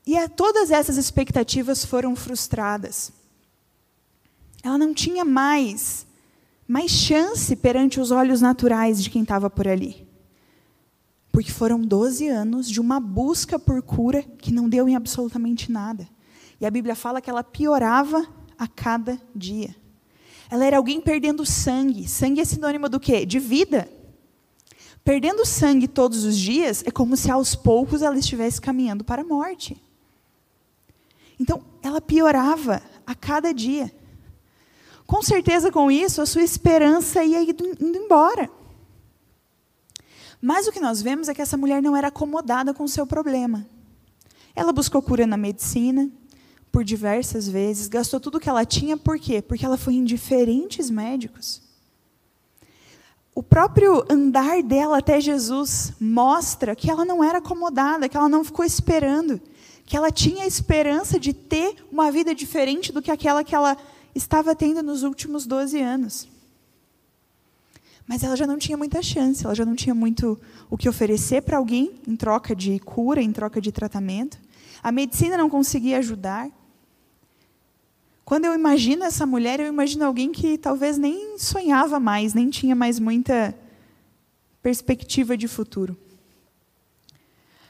E 0.07 0.17
a, 0.17 0.29
todas 0.29 0.71
essas 0.71 0.97
expectativas 0.97 1.85
foram 1.85 2.14
frustradas. 2.14 3.11
Ela 4.62 4.79
não 4.79 4.95
tinha 4.95 5.25
mais, 5.25 6.07
mais 6.69 6.93
chance 6.93 7.57
perante 7.57 7.99
os 7.99 8.12
olhos 8.12 8.40
naturais 8.40 9.02
de 9.02 9.11
quem 9.11 9.23
estava 9.23 9.50
por 9.50 9.67
ali. 9.67 10.07
Porque 11.33 11.50
foram 11.50 11.81
12 11.81 12.29
anos 12.29 12.71
de 12.71 12.81
uma 12.81 13.00
busca 13.00 13.59
por 13.59 13.83
cura 13.83 14.23
que 14.23 14.52
não 14.52 14.69
deu 14.69 14.88
em 14.88 14.95
absolutamente 14.95 15.73
nada. 15.73 16.09
E 16.61 16.67
a 16.67 16.71
Bíblia 16.71 16.95
fala 16.95 17.21
que 17.21 17.29
ela 17.29 17.43
piorava 17.43 18.25
a 18.57 18.69
cada 18.69 19.21
dia. 19.35 19.75
Ela 20.49 20.64
era 20.64 20.76
alguém 20.76 21.00
perdendo 21.00 21.45
sangue. 21.45 22.07
Sangue 22.07 22.40
é 22.40 22.45
sinônimo 22.45 22.88
do 22.88 23.00
quê? 23.00 23.26
De 23.26 23.40
vida. 23.40 23.88
Perdendo 25.11 25.45
sangue 25.45 25.88
todos 25.88 26.23
os 26.23 26.38
dias 26.38 26.85
é 26.87 26.90
como 26.93 27.17
se 27.17 27.33
aos 27.33 27.57
poucos 27.57 28.00
ela 28.00 28.17
estivesse 28.17 28.61
caminhando 28.61 29.02
para 29.02 29.23
a 29.23 29.25
morte. 29.25 29.76
Então, 31.37 31.64
ela 31.83 32.00
piorava 32.00 32.81
a 33.05 33.12
cada 33.12 33.52
dia. 33.52 33.93
Com 35.09 35.21
certeza, 35.21 35.73
com 35.73 35.90
isso, 35.90 36.23
a 36.23 36.26
sua 36.26 36.43
esperança 36.43 37.25
ia 37.25 37.43
indo 37.43 37.99
embora. 37.99 38.49
Mas 40.40 40.69
o 40.69 40.73
que 40.73 40.79
nós 40.79 41.02
vemos 41.02 41.29
é 41.29 41.35
que 41.35 41.43
essa 41.43 41.57
mulher 41.57 41.83
não 41.83 41.97
era 41.97 42.07
acomodada 42.07 42.73
com 42.73 42.85
o 42.85 42.88
seu 42.88 43.05
problema. 43.05 43.67
Ela 44.55 44.73
buscou 44.73 45.02
cura 45.02 45.26
na 45.26 45.37
medicina 45.37 46.09
por 46.71 46.85
diversas 46.85 47.49
vezes, 47.49 47.88
gastou 47.88 48.21
tudo 48.21 48.38
o 48.38 48.40
que 48.40 48.49
ela 48.49 48.64
tinha, 48.64 48.97
por 48.97 49.19
quê? 49.19 49.43
Porque 49.43 49.67
ela 49.67 49.76
foi 49.76 49.95
em 49.95 50.05
diferentes 50.05 50.88
médicos. 50.88 51.69
O 53.35 53.43
próprio 53.43 54.05
andar 54.11 54.63
dela 54.63 54.99
até 54.99 55.21
Jesus 55.21 55.93
mostra 56.01 56.75
que 56.75 56.91
ela 56.91 57.05
não 57.05 57.23
era 57.23 57.39
acomodada, 57.39 58.09
que 58.09 58.17
ela 58.17 58.29
não 58.29 58.45
ficou 58.45 58.65
esperando, 58.65 59.41
que 59.87 59.97
ela 59.97 60.11
tinha 60.11 60.45
a 60.45 60.47
esperança 60.47 61.19
de 61.19 61.33
ter 61.33 61.77
uma 61.91 62.11
vida 62.11 62.35
diferente 62.35 62.93
do 62.93 63.01
que 63.01 63.11
aquela 63.11 63.45
que 63.45 63.55
ela 63.55 63.77
estava 64.15 64.55
tendo 64.55 64.83
nos 64.83 65.03
últimos 65.03 65.47
12 65.47 65.81
anos. 65.81 66.29
Mas 68.07 68.25
ela 68.25 68.37
já 68.37 68.47
não 68.47 68.59
tinha 68.59 68.77
muita 68.77 69.01
chance, 69.01 69.45
ela 69.45 69.55
já 69.55 69.65
não 69.65 69.77
tinha 69.77 69.95
muito 69.95 70.39
o 70.69 70.77
que 70.77 70.89
oferecer 70.89 71.43
para 71.43 71.57
alguém 71.57 71.93
em 72.09 72.17
troca 72.17 72.57
de 72.57 72.81
cura, 72.81 73.23
em 73.23 73.31
troca 73.31 73.61
de 73.61 73.71
tratamento. 73.71 74.37
A 74.83 74.91
medicina 74.91 75.37
não 75.37 75.49
conseguia 75.49 75.99
ajudar. 75.99 76.51
Quando 78.31 78.45
eu 78.45 78.55
imagino 78.55 79.03
essa 79.03 79.27
mulher, 79.27 79.59
eu 79.59 79.67
imagino 79.67 80.05
alguém 80.05 80.31
que 80.31 80.57
talvez 80.57 80.97
nem 80.97 81.37
sonhava 81.37 81.99
mais, 81.99 82.33
nem 82.33 82.49
tinha 82.49 82.77
mais 82.77 83.01
muita 83.01 83.53
perspectiva 84.63 85.37
de 85.37 85.49
futuro. 85.49 85.97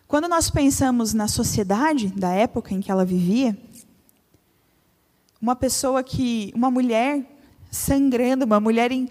Quando 0.06 0.28
nós 0.28 0.50
pensamos 0.50 1.14
na 1.14 1.28
sociedade 1.28 2.08
da 2.08 2.32
época 2.32 2.74
em 2.74 2.80
que 2.82 2.90
ela 2.90 3.06
vivia, 3.06 3.56
uma 5.40 5.56
pessoa 5.56 6.02
que, 6.02 6.52
uma 6.54 6.70
mulher 6.70 7.24
sangrando, 7.70 8.44
uma 8.44 8.60
mulher 8.60 8.92
em, 8.92 9.08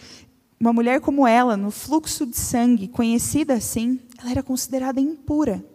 uma 0.60 0.72
mulher 0.72 1.02
como 1.02 1.26
ela, 1.26 1.58
no 1.58 1.72
fluxo 1.72 2.28
de 2.28 2.38
sangue, 2.38 2.88
conhecida 2.88 3.56
assim, 3.56 4.00
ela 4.20 4.30
era 4.30 4.44
considerada 4.44 5.02
impura. 5.02 5.66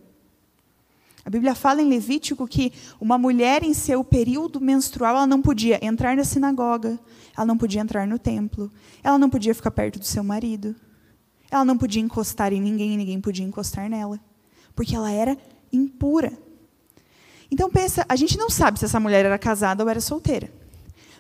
A 1.25 1.31
Bíblia 1.31 1.54
fala 1.54 1.81
em 1.81 1.88
Levítico 1.88 2.47
que 2.47 2.73
uma 3.00 3.16
mulher 3.16 3.62
em 3.62 3.73
seu 3.73 4.04
período 4.04 4.61
menstrual, 4.61 5.16
ela 5.16 5.26
não 5.26 5.40
podia 5.40 5.83
entrar 5.85 6.14
na 6.16 6.25
sinagoga, 6.25 6.99
ela 7.35 7.47
não 7.47 7.57
podia 7.57 7.81
entrar 7.81 8.07
no 8.07 8.19
templo, 8.19 8.71
ela 9.02 9.19
não 9.19 9.31
podia 9.31 9.54
ficar 9.54 9.71
perto 9.71 9.99
do 9.99 10.04
seu 10.04 10.23
marido, 10.23 10.76
ela 11.50 11.64
não 11.64 11.78
podia 11.78 12.02
encostar 12.02 12.52
em 12.52 12.61
ninguém 12.61 12.97
ninguém 12.97 13.21
podia 13.21 13.45
encostar 13.45 13.88
nela, 13.88 14.21
porque 14.75 14.95
ela 14.95 15.11
era 15.11 15.38
impura. 15.73 16.33
Então 17.50 17.71
pensa, 17.71 18.04
a 18.09 18.16
gente 18.16 18.37
não 18.37 18.50
sabe 18.50 18.78
se 18.78 18.85
essa 18.85 19.00
mulher 19.00 19.25
era 19.25 19.38
casada 19.38 19.83
ou 19.83 19.88
era 19.88 20.00
solteira. 20.00 20.52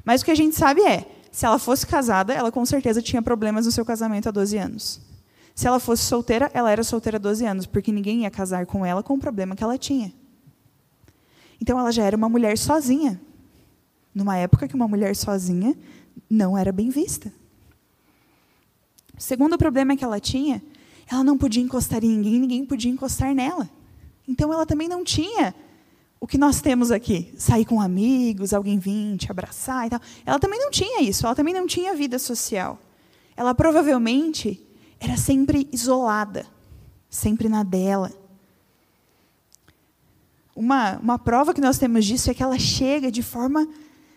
Mas 0.04 0.20
o 0.20 0.24
que 0.24 0.30
a 0.30 0.34
gente 0.34 0.54
sabe 0.54 0.82
é, 0.82 1.06
se 1.32 1.46
ela 1.46 1.58
fosse 1.58 1.86
casada, 1.86 2.34
ela 2.34 2.52
com 2.52 2.64
certeza 2.66 3.00
tinha 3.00 3.22
problemas 3.22 3.64
no 3.64 3.72
seu 3.72 3.84
casamento 3.84 4.28
há 4.28 4.32
12 4.32 4.58
anos. 4.58 5.13
Se 5.54 5.68
ela 5.68 5.78
fosse 5.78 6.02
solteira, 6.02 6.50
ela 6.52 6.70
era 6.70 6.82
solteira 6.82 7.16
há 7.16 7.20
12 7.20 7.46
anos, 7.46 7.66
porque 7.66 7.92
ninguém 7.92 8.22
ia 8.22 8.30
casar 8.30 8.66
com 8.66 8.84
ela 8.84 9.02
com 9.02 9.14
o 9.14 9.18
problema 9.18 9.54
que 9.54 9.62
ela 9.62 9.78
tinha. 9.78 10.12
Então 11.60 11.78
ela 11.78 11.92
já 11.92 12.02
era 12.02 12.16
uma 12.16 12.28
mulher 12.28 12.58
sozinha. 12.58 13.20
Numa 14.12 14.36
época 14.36 14.66
que 14.66 14.74
uma 14.74 14.88
mulher 14.88 15.14
sozinha 15.14 15.76
não 16.28 16.58
era 16.58 16.72
bem 16.72 16.90
vista. 16.90 17.32
Segundo 19.16 19.56
problema 19.56 19.96
que 19.96 20.04
ela 20.04 20.18
tinha, 20.18 20.62
ela 21.10 21.22
não 21.22 21.38
podia 21.38 21.62
encostar 21.62 22.04
em 22.04 22.08
ninguém, 22.08 22.40
ninguém 22.40 22.66
podia 22.66 22.90
encostar 22.90 23.32
nela. 23.32 23.70
Então 24.26 24.52
ela 24.52 24.66
também 24.66 24.88
não 24.88 25.04
tinha 25.04 25.54
o 26.20 26.26
que 26.26 26.38
nós 26.38 26.60
temos 26.60 26.90
aqui, 26.90 27.32
sair 27.36 27.64
com 27.64 27.80
amigos, 27.80 28.52
alguém 28.52 28.78
vir 28.78 29.16
te 29.18 29.30
abraçar 29.30 29.86
e 29.86 29.90
tal. 29.90 30.00
Ela 30.24 30.38
também 30.38 30.58
não 30.58 30.70
tinha 30.70 31.02
isso, 31.02 31.26
ela 31.26 31.34
também 31.34 31.54
não 31.54 31.66
tinha 31.66 31.94
vida 31.94 32.18
social. 32.18 32.78
Ela 33.36 33.54
provavelmente 33.54 34.60
era 35.04 35.18
sempre 35.18 35.68
isolada, 35.70 36.46
sempre 37.10 37.46
na 37.46 37.62
dela. 37.62 38.10
Uma, 40.56 40.96
uma 40.98 41.18
prova 41.18 41.52
que 41.52 41.60
nós 41.60 41.78
temos 41.78 42.06
disso 42.06 42.30
é 42.30 42.34
que 42.34 42.42
ela 42.42 42.58
chega 42.58 43.12
de 43.12 43.22
forma 43.22 43.68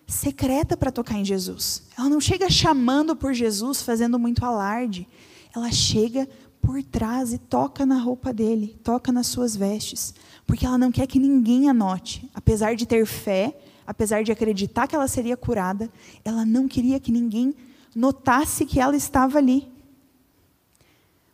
secreta 0.06 0.78
para 0.78 0.92
tocar 0.92 1.16
em 1.16 1.26
Jesus. 1.26 1.84
Ela 1.98 2.10
não 2.10 2.22
chega 2.22 2.50
chamando 2.50 3.18
por 3.18 3.34
Jesus, 3.34 3.82
fazendo 3.82 4.18
muito 4.18 4.46
alarde. 4.46 5.06
Ela 5.54 5.70
chega 5.72 6.28
por 6.62 6.82
trás 6.82 7.34
e 7.34 7.38
toca 7.38 7.86
na 7.86 8.00
roupa 8.00 8.32
dele, 8.32 8.80
toca 8.82 9.12
nas 9.12 9.28
suas 9.28 9.58
vestes, 9.58 10.14
porque 10.46 10.66
ela 10.66 10.78
não 10.78 10.92
quer 10.92 11.06
que 11.06 11.20
ninguém 11.20 11.70
anote. 11.70 12.30
Apesar 12.34 12.76
de 12.76 12.86
ter 12.86 13.06
fé, 13.06 13.58
apesar 13.86 14.24
de 14.24 14.32
acreditar 14.32 14.88
que 14.88 14.96
ela 14.96 15.08
seria 15.08 15.36
curada, 15.36 15.92
ela 16.24 16.46
não 16.46 16.66
queria 16.66 16.98
que 16.98 17.12
ninguém 17.12 17.54
notasse 17.94 18.66
que 18.66 18.80
ela 18.80 18.96
estava 18.96 19.38
ali. 19.38 19.77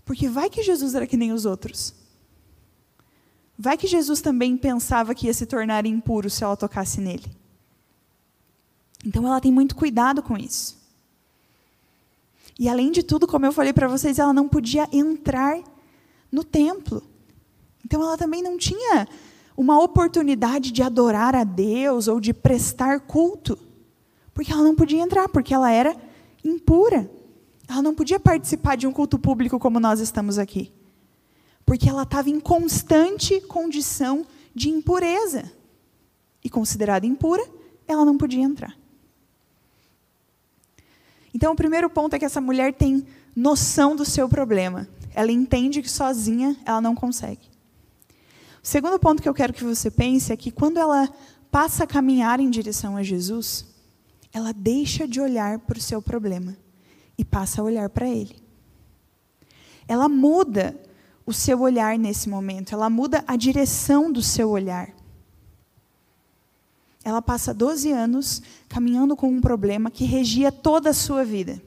Porque 0.06 0.28
vai 0.28 0.50
que 0.50 0.62
Jesus 0.62 0.96
era 0.96 1.08
que 1.08 1.18
nem 1.18 1.32
os 1.32 1.46
outros. 1.46 1.94
Vai 3.58 3.78
que 3.78 3.88
Jesus 3.88 4.22
também 4.22 4.58
pensava 4.58 5.16
que 5.16 5.28
ia 5.28 5.34
se 5.34 5.46
tornar 5.46 5.86
impuro 5.86 6.30
se 6.30 6.44
ela 6.44 6.58
tocasse 6.58 7.00
nele. 7.00 7.32
Então 9.06 9.26
ela 9.28 9.40
tem 9.40 9.52
muito 9.52 9.76
cuidado 9.76 10.22
com 10.22 10.38
isso. 10.38 10.82
E 12.58 12.70
além 12.70 12.92
de 12.92 13.04
tudo, 13.04 13.28
como 13.28 13.46
eu 13.46 13.52
falei 13.52 13.74
para 13.74 13.88
vocês, 13.88 14.20
ela 14.20 14.34
não 14.34 14.48
podia 14.48 14.88
entrar 14.92 15.62
no 16.32 16.44
templo. 16.44 17.04
Então 17.86 18.02
ela 18.02 18.18
também 18.18 18.42
não 18.42 18.58
tinha 18.58 19.08
uma 19.56 19.80
oportunidade 19.82 20.72
de 20.72 20.82
adorar 20.82 21.36
a 21.36 21.44
Deus 21.44 22.08
ou 22.08 22.20
de 22.20 22.34
prestar 22.34 23.02
culto, 23.02 23.58
porque 24.34 24.52
ela 24.52 24.64
não 24.64 24.76
podia 24.76 25.02
entrar, 25.02 25.30
porque 25.30 25.54
ela 25.54 25.72
era 25.72 25.96
impura. 26.44 27.10
Ela 27.74 27.82
não 27.82 27.96
podia 27.96 28.20
participar 28.20 28.78
de 28.78 28.86
um 28.86 28.94
culto 28.94 29.18
público 29.18 29.58
como 29.58 29.80
nós 29.80 30.00
estamos 30.00 30.38
aqui. 30.38 30.72
Porque 31.66 31.90
ela 31.90 32.04
estava 32.04 32.30
em 32.30 32.40
constante 32.40 33.42
condição 33.42 34.28
de 34.54 34.70
impureza. 34.70 35.52
E 36.44 36.52
considerada 36.52 37.08
impura, 37.08 37.44
ela 37.88 38.06
não 38.06 38.16
podia 38.16 38.44
entrar. 38.44 38.78
Então, 41.34 41.54
o 41.54 41.56
primeiro 41.56 41.90
ponto 41.90 42.16
é 42.16 42.20
que 42.20 42.26
essa 42.26 42.40
mulher 42.40 42.76
tem 42.76 43.08
noção 43.36 43.96
do 43.96 44.06
seu 44.06 44.30
problema. 44.30 44.88
Ela 45.16 45.32
entende 45.32 45.82
que 45.82 45.90
sozinha 45.90 46.56
ela 46.64 46.80
não 46.80 46.94
consegue. 46.94 47.50
O 48.64 48.68
segundo 48.68 49.00
ponto 49.00 49.20
que 49.20 49.28
eu 49.28 49.34
quero 49.34 49.52
que 49.52 49.64
você 49.64 49.90
pense 49.90 50.32
é 50.32 50.38
que 50.38 50.52
quando 50.52 50.78
ela 50.78 51.12
passa 51.50 51.86
a 51.86 51.88
caminhar 51.88 52.40
em 52.40 52.52
direção 52.52 52.96
a 52.96 53.02
Jesus, 53.02 53.66
ela 54.32 54.54
deixa 54.54 55.08
de 55.08 55.20
olhar 55.20 55.58
para 55.58 55.80
o 55.80 55.82
seu 55.82 56.04
problema 56.04 56.56
e 57.18 57.24
passa 57.24 57.62
a 57.62 57.64
olhar 57.64 57.90
para 57.90 58.08
Ele. 58.08 58.36
Ela 59.88 60.08
muda 60.08 60.80
o 61.26 61.34
seu 61.34 61.62
olhar 61.62 61.98
nesse 61.98 62.28
momento, 62.28 62.74
ela 62.74 62.90
muda 62.90 63.24
a 63.28 63.36
direção 63.36 64.12
do 64.12 64.22
seu 64.22 64.50
olhar. 64.50 64.94
Ela 67.04 67.22
passa 67.22 67.54
12 67.54 67.92
anos 67.92 68.42
caminhando 68.70 69.16
com 69.16 69.28
um 69.28 69.42
problema 69.42 69.92
que 69.92 70.06
regia 70.06 70.52
toda 70.52 70.90
a 70.90 70.94
sua 70.94 71.24
vida. 71.26 71.62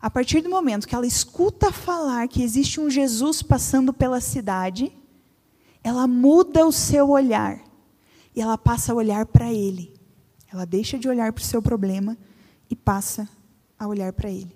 A 0.00 0.10
partir 0.10 0.40
do 0.40 0.50
momento 0.50 0.86
que 0.86 0.94
ela 0.94 1.06
escuta 1.06 1.72
falar 1.72 2.28
que 2.28 2.42
existe 2.42 2.80
um 2.80 2.90
Jesus 2.90 3.42
passando 3.42 3.92
pela 3.92 4.20
cidade, 4.20 4.92
ela 5.82 6.06
muda 6.06 6.66
o 6.66 6.72
seu 6.72 7.10
olhar 7.10 7.60
e 8.34 8.40
ela 8.40 8.58
passa 8.58 8.92
a 8.92 8.94
olhar 8.94 9.24
para 9.26 9.52
Ele. 9.52 9.94
Ela 10.52 10.64
deixa 10.64 10.98
de 10.98 11.08
olhar 11.08 11.32
para 11.32 11.42
o 11.42 11.44
seu 11.44 11.62
problema 11.62 12.16
e 12.68 12.74
passa 12.74 13.28
a 13.78 13.86
olhar 13.86 14.12
para 14.12 14.30
Ele. 14.30 14.55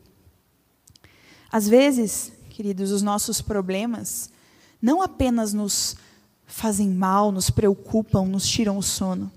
Às 1.50 1.68
vezes, 1.68 2.32
queridos, 2.50 2.90
os 2.90 3.02
nossos 3.02 3.40
problemas 3.40 4.30
não 4.80 5.02
apenas 5.02 5.52
nos 5.52 5.96
fazem 6.46 6.88
mal, 6.90 7.30
nos 7.30 7.50
preocupam, 7.50 8.26
nos 8.26 8.48
tiram 8.48 8.78
o 8.78 8.82
sono. 8.82 9.30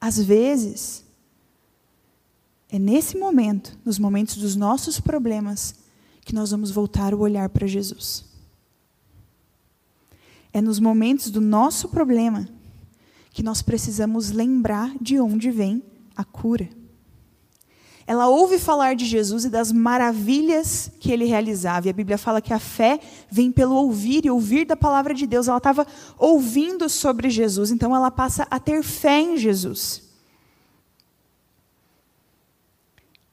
Às 0.00 0.18
vezes, 0.18 1.04
é 2.68 2.78
nesse 2.78 3.16
momento, 3.16 3.78
nos 3.84 3.98
momentos 3.98 4.36
dos 4.36 4.56
nossos 4.56 5.00
problemas, 5.00 5.74
que 6.24 6.34
nós 6.34 6.50
vamos 6.50 6.70
voltar 6.70 7.14
o 7.14 7.20
olhar 7.20 7.48
para 7.48 7.66
Jesus. 7.66 8.24
É 10.52 10.60
nos 10.60 10.80
momentos 10.80 11.30
do 11.30 11.40
nosso 11.40 11.88
problema 11.88 12.48
que 13.30 13.42
nós 13.42 13.62
precisamos 13.62 14.30
lembrar 14.30 14.92
de 15.00 15.20
onde 15.20 15.50
vem 15.50 15.82
a 16.16 16.24
cura. 16.24 16.68
Ela 18.06 18.28
ouve 18.28 18.56
falar 18.58 18.94
de 18.94 19.04
Jesus 19.04 19.44
e 19.44 19.50
das 19.50 19.72
maravilhas 19.72 20.90
que 21.00 21.10
ele 21.10 21.24
realizava. 21.24 21.88
E 21.88 21.90
a 21.90 21.92
Bíblia 21.92 22.16
fala 22.16 22.40
que 22.40 22.52
a 22.52 22.58
fé 22.58 23.00
vem 23.28 23.50
pelo 23.50 23.74
ouvir 23.74 24.24
e 24.24 24.30
ouvir 24.30 24.64
da 24.64 24.76
palavra 24.76 25.12
de 25.12 25.26
Deus. 25.26 25.48
Ela 25.48 25.58
estava 25.58 25.84
ouvindo 26.16 26.88
sobre 26.88 27.28
Jesus, 27.28 27.72
então 27.72 27.96
ela 27.96 28.10
passa 28.10 28.46
a 28.48 28.60
ter 28.60 28.84
fé 28.84 29.20
em 29.20 29.36
Jesus. 29.36 30.02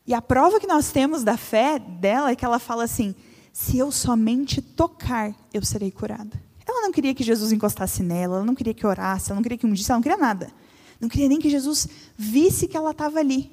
E 0.08 0.14
a 0.14 0.22
prova 0.22 0.60
que 0.60 0.68
nós 0.68 0.92
temos 0.92 1.24
da 1.24 1.38
fé 1.38 1.78
dela 1.78 2.32
é 2.32 2.36
que 2.36 2.44
ela 2.44 2.58
fala 2.58 2.84
assim: 2.84 3.14
se 3.54 3.78
eu 3.78 3.92
somente 3.92 4.60
tocar, 4.60 5.36
eu 5.54 5.64
serei 5.64 5.92
curada. 5.92 6.42
Ela 6.68 6.82
não 6.82 6.92
queria 6.92 7.14
que 7.14 7.24
Jesus 7.24 7.52
encostasse 7.52 8.02
nela, 8.02 8.38
ela 8.38 8.46
não 8.46 8.56
queria 8.56 8.74
que 8.74 8.88
orasse, 8.88 9.30
ela 9.30 9.36
não 9.36 9.44
queria 9.44 9.58
que 9.58 9.72
disse, 9.72 9.92
ela 9.92 10.00
não 10.00 10.04
queria 10.04 10.18
nada. 10.18 10.52
Não 11.00 11.08
queria 11.08 11.28
nem 11.28 11.40
que 11.40 11.50
Jesus 11.50 11.88
visse 12.18 12.68
que 12.68 12.76
ela 12.76 12.92
estava 12.92 13.20
ali 13.20 13.52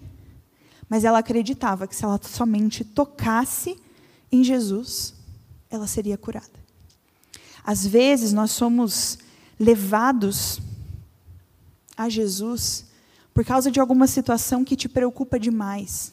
mas 0.91 1.05
ela 1.05 1.21
acreditava 1.21 1.87
que 1.87 1.95
se 1.95 2.05
ela 2.05 2.19
somente 2.21 2.85
tocasse 2.85 3.79
em 4.33 4.43
Jesus, 4.43 5.15
ela 5.71 5.87
seria 5.87 6.19
curada. 6.19 6.51
Às 7.65 7.87
vezes 7.87 8.33
nós 8.33 8.51
somos 8.51 9.17
levados 9.59 10.61
a 11.97 12.09
Jesus 12.09 12.87
por 13.33 13.45
causa 13.45 13.71
de 13.71 13.79
alguma 13.79 14.09
situação 14.09 14.65
que 14.65 14.75
te 14.75 14.89
preocupa 14.89 15.39
demais. 15.39 16.13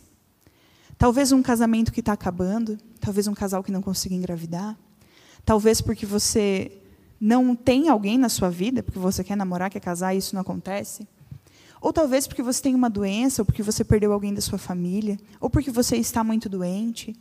Talvez 0.96 1.32
um 1.32 1.42
casamento 1.42 1.92
que 1.92 2.00
está 2.00 2.14
acabando, 2.14 2.78
talvez 3.00 3.28
um 3.28 3.34
casal 3.34 3.64
que 3.64 3.72
não 3.72 3.82
consiga 3.82 4.14
engravidar, 4.14 4.78
talvez 5.44 5.82
porque 5.82 6.06
você 6.06 6.72
não 7.20 7.56
tem 7.56 7.90
alguém 7.90 8.16
na 8.18 8.30
sua 8.30 8.50
vida, 8.50 8.84
porque 8.84 9.00
você 9.00 9.24
quer 9.24 9.36
namorar, 9.36 9.72
quer 9.72 9.80
casar 9.80 10.14
e 10.14 10.20
isso 10.20 10.36
não 10.36 10.42
acontece. 10.42 11.08
Ou 11.82 11.94
talvez 11.94 12.28
porque 12.28 12.42
você 12.42 12.62
tem 12.62 12.76
uma 12.76 12.90
doença, 12.90 13.42
ou 13.42 13.46
porque 13.46 13.64
você 13.64 13.84
perdeu 13.84 14.14
alguém 14.14 14.34
da 14.34 14.42
sua 14.42 14.58
família, 14.58 15.20
ou 15.40 15.50
porque 15.50 15.72
você 15.72 15.98
está 15.98 16.24
muito 16.24 16.50
doente. 16.50 17.16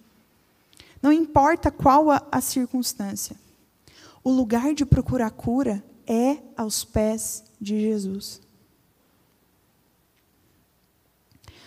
Não 1.02 1.12
importa 1.12 1.70
qual 1.70 2.10
a, 2.10 2.26
a 2.32 2.40
circunstância, 2.40 3.36
o 4.24 4.30
lugar 4.30 4.74
de 4.74 4.84
procurar 4.84 5.30
cura 5.30 5.84
é 6.06 6.38
aos 6.56 6.84
pés 6.84 7.44
de 7.60 7.80
Jesus. 7.80 8.40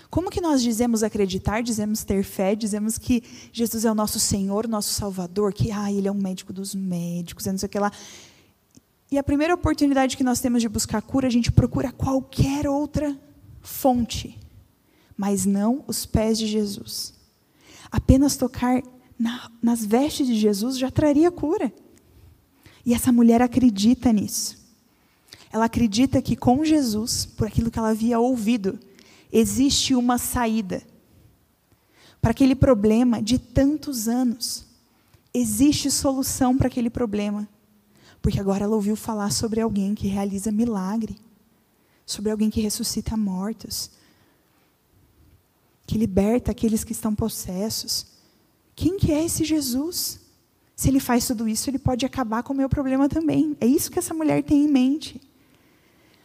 Como 0.10 0.32
que 0.32 0.42
nós 0.42 0.64
dizemos 0.64 1.04
acreditar, 1.04 1.62
dizemos 1.62 2.04
ter 2.04 2.24
fé, 2.24 2.56
dizemos 2.56 2.98
que 2.98 3.24
Jesus 3.54 3.86
é 3.86 3.92
o 3.92 3.96
nosso 3.96 4.20
Senhor, 4.20 4.68
nosso 4.68 4.92
Salvador, 4.92 5.54
que 5.54 5.72
ah, 5.72 5.92
Ele 5.92 6.08
é 6.08 6.12
um 6.12 6.16
médico 6.16 6.52
dos 6.52 6.74
médicos, 6.74 7.46
é 7.46 7.52
não 7.52 7.60
sei 7.60 7.68
o 7.68 7.70
que 7.70 7.78
lá. 7.78 7.92
E 9.12 9.18
a 9.18 9.24
primeira 9.24 9.56
oportunidade 9.56 10.16
que 10.16 10.24
nós 10.24 10.40
temos 10.40 10.62
de 10.62 10.70
buscar 10.70 11.02
cura, 11.02 11.28
a 11.28 11.32
gente 11.32 11.52
procura 11.52 11.92
qualquer 11.92 12.68
outra 12.68 13.18
fonte, 13.62 14.40
mas 15.18 15.46
não 15.46 15.84
os 15.88 16.06
pés 16.06 16.38
de 16.38 16.46
Jesus. 16.46 17.14
Apenas 17.92 18.38
tocar 18.38 18.84
na, 19.18 19.52
nas 19.62 19.84
vestes 19.84 20.28
de 20.28 20.36
Jesus 20.36 20.78
já 20.78 20.92
traria 20.92 21.32
cura. 21.32 21.74
E 22.86 22.94
essa 22.94 23.12
mulher 23.12 23.42
acredita 23.42 24.14
nisso. 24.14 24.58
Ela 25.52 25.66
acredita 25.66 26.22
que 26.22 26.36
com 26.36 26.64
Jesus, 26.64 27.26
por 27.26 27.48
aquilo 27.48 27.72
que 27.72 27.80
ela 27.80 27.90
havia 27.90 28.20
ouvido, 28.20 28.80
existe 29.32 29.96
uma 29.96 30.20
saída 30.20 30.84
para 32.22 32.32
aquele 32.32 32.56
problema 32.56 33.22
de 33.22 33.40
tantos 33.40 34.08
anos. 34.08 34.66
Existe 35.34 35.90
solução 35.90 36.56
para 36.56 36.68
aquele 36.68 36.90
problema. 36.90 37.48
Porque 38.22 38.40
agora 38.40 38.66
ela 38.66 38.76
ouviu 38.76 38.96
falar 38.96 39.32
sobre 39.32 39.62
alguém 39.62 39.96
que 39.96 40.08
realiza 40.08 40.52
milagre, 40.52 41.18
sobre 42.06 42.32
alguém 42.32 42.50
que 42.50 42.62
ressuscita 42.62 43.16
mortos, 43.16 43.92
que 45.86 45.98
liberta 45.98 46.52
aqueles 46.52 46.84
que 46.84 46.92
estão 46.92 47.16
possessos. 47.16 48.08
Quem 48.76 48.98
que 48.98 49.12
é 49.12 49.24
esse 49.24 49.44
Jesus? 49.44 50.20
Se 50.76 50.90
ele 50.90 51.00
faz 51.00 51.28
tudo 51.28 51.48
isso, 51.48 51.70
ele 51.70 51.80
pode 51.80 52.06
acabar 52.06 52.44
com 52.44 52.54
o 52.54 52.56
meu 52.56 52.70
problema 52.70 53.10
também. 53.10 53.56
É 53.60 53.66
isso 53.66 53.92
que 53.92 54.00
essa 54.00 54.14
mulher 54.14 54.44
tem 54.44 54.66
em 54.66 54.68
mente. 54.68 55.22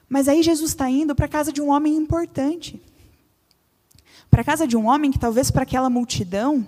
Mas 0.08 0.28
aí 0.28 0.42
Jesus 0.42 0.70
está 0.70 0.88
indo 0.88 1.14
para 1.14 1.26
a 1.26 1.28
casa 1.28 1.52
de 1.52 1.60
um 1.60 1.70
homem 1.70 1.96
importante 1.96 2.80
para 4.34 4.40
a 4.40 4.44
casa 4.44 4.66
de 4.66 4.76
um 4.76 4.86
homem 4.88 5.12
que 5.12 5.18
talvez 5.18 5.48
para 5.48 5.62
aquela 5.62 5.88
multidão 5.88 6.66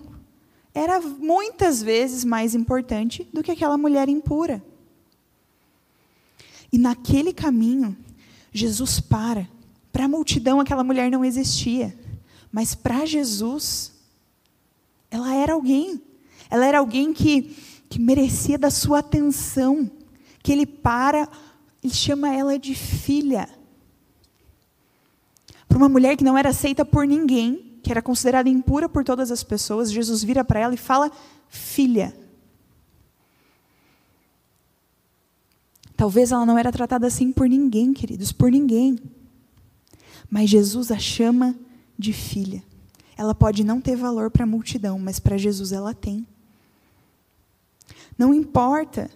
era 0.73 1.00
muitas 1.00 1.83
vezes 1.83 2.25
mais 2.25 2.54
importante 2.54 3.28
do 3.33 3.42
que 3.42 3.50
aquela 3.50 3.76
mulher 3.76 4.09
impura. 4.09 4.62
E 6.73 6.78
naquele 6.78 7.32
caminho, 7.32 7.96
Jesus 8.52 9.00
para. 9.00 9.49
Para 9.92 10.04
a 10.04 10.08
multidão, 10.08 10.61
aquela 10.61 10.85
mulher 10.85 11.11
não 11.11 11.25
existia. 11.25 11.96
Mas 12.52 12.75
para 12.75 13.06
Jesus, 13.06 13.92
ela 15.11 15.35
era 15.35 15.52
alguém. 15.52 16.02
Ela 16.50 16.66
era 16.66 16.78
alguém 16.78 17.12
que, 17.12 17.56
que 17.88 17.99
merecia 17.99 18.58
da 18.58 18.70
sua 18.70 18.99
atenção. 18.99 19.90
Que 20.42 20.52
ele 20.52 20.66
para 20.66 21.28
e 21.82 21.90
chama 21.90 22.35
ela 22.35 22.58
de 22.58 22.75
filha 22.75 23.49
para 25.76 25.82
uma 25.82 25.90
mulher 25.90 26.16
que 26.16 26.25
não 26.25 26.38
era 26.38 26.49
aceita 26.49 26.87
por 26.87 27.06
ninguém, 27.06 27.78
que 27.82 27.90
era 27.90 28.00
considerada 28.00 28.49
impura 28.49 28.88
por 28.88 29.04
todas 29.04 29.30
as 29.30 29.42
pessoas, 29.42 29.92
Jesus 29.92 30.25
vira 30.25 30.42
para 30.42 30.58
ela 30.58 30.73
e 30.73 30.78
fala: 30.78 31.11
Filha. 31.50 32.16
Talvez 35.97 36.31
ela 36.31 36.44
não 36.44 36.59
era 36.59 36.70
tratada 36.70 37.07
assim 37.07 37.33
por 37.33 37.49
ninguém, 37.49 37.92
queridos, 37.92 38.33
por 38.33 38.51
ninguém. 38.51 38.99
Mas 40.29 40.51
Jesus 40.51 40.90
a 40.90 40.99
chama 40.99 41.57
de 41.99 42.12
filha. 42.12 42.62
Ela 43.16 43.35
pode 43.35 43.64
não 43.64 43.81
ter 43.81 43.97
valor 43.97 44.31
para 44.31 44.44
a 44.44 44.47
multidão, 44.47 44.99
mas 44.99 45.18
para 45.18 45.38
Jesus 45.38 45.73
ela 45.73 45.94
tem. 45.94 46.27
Não 48.18 48.35
importa 48.35 49.11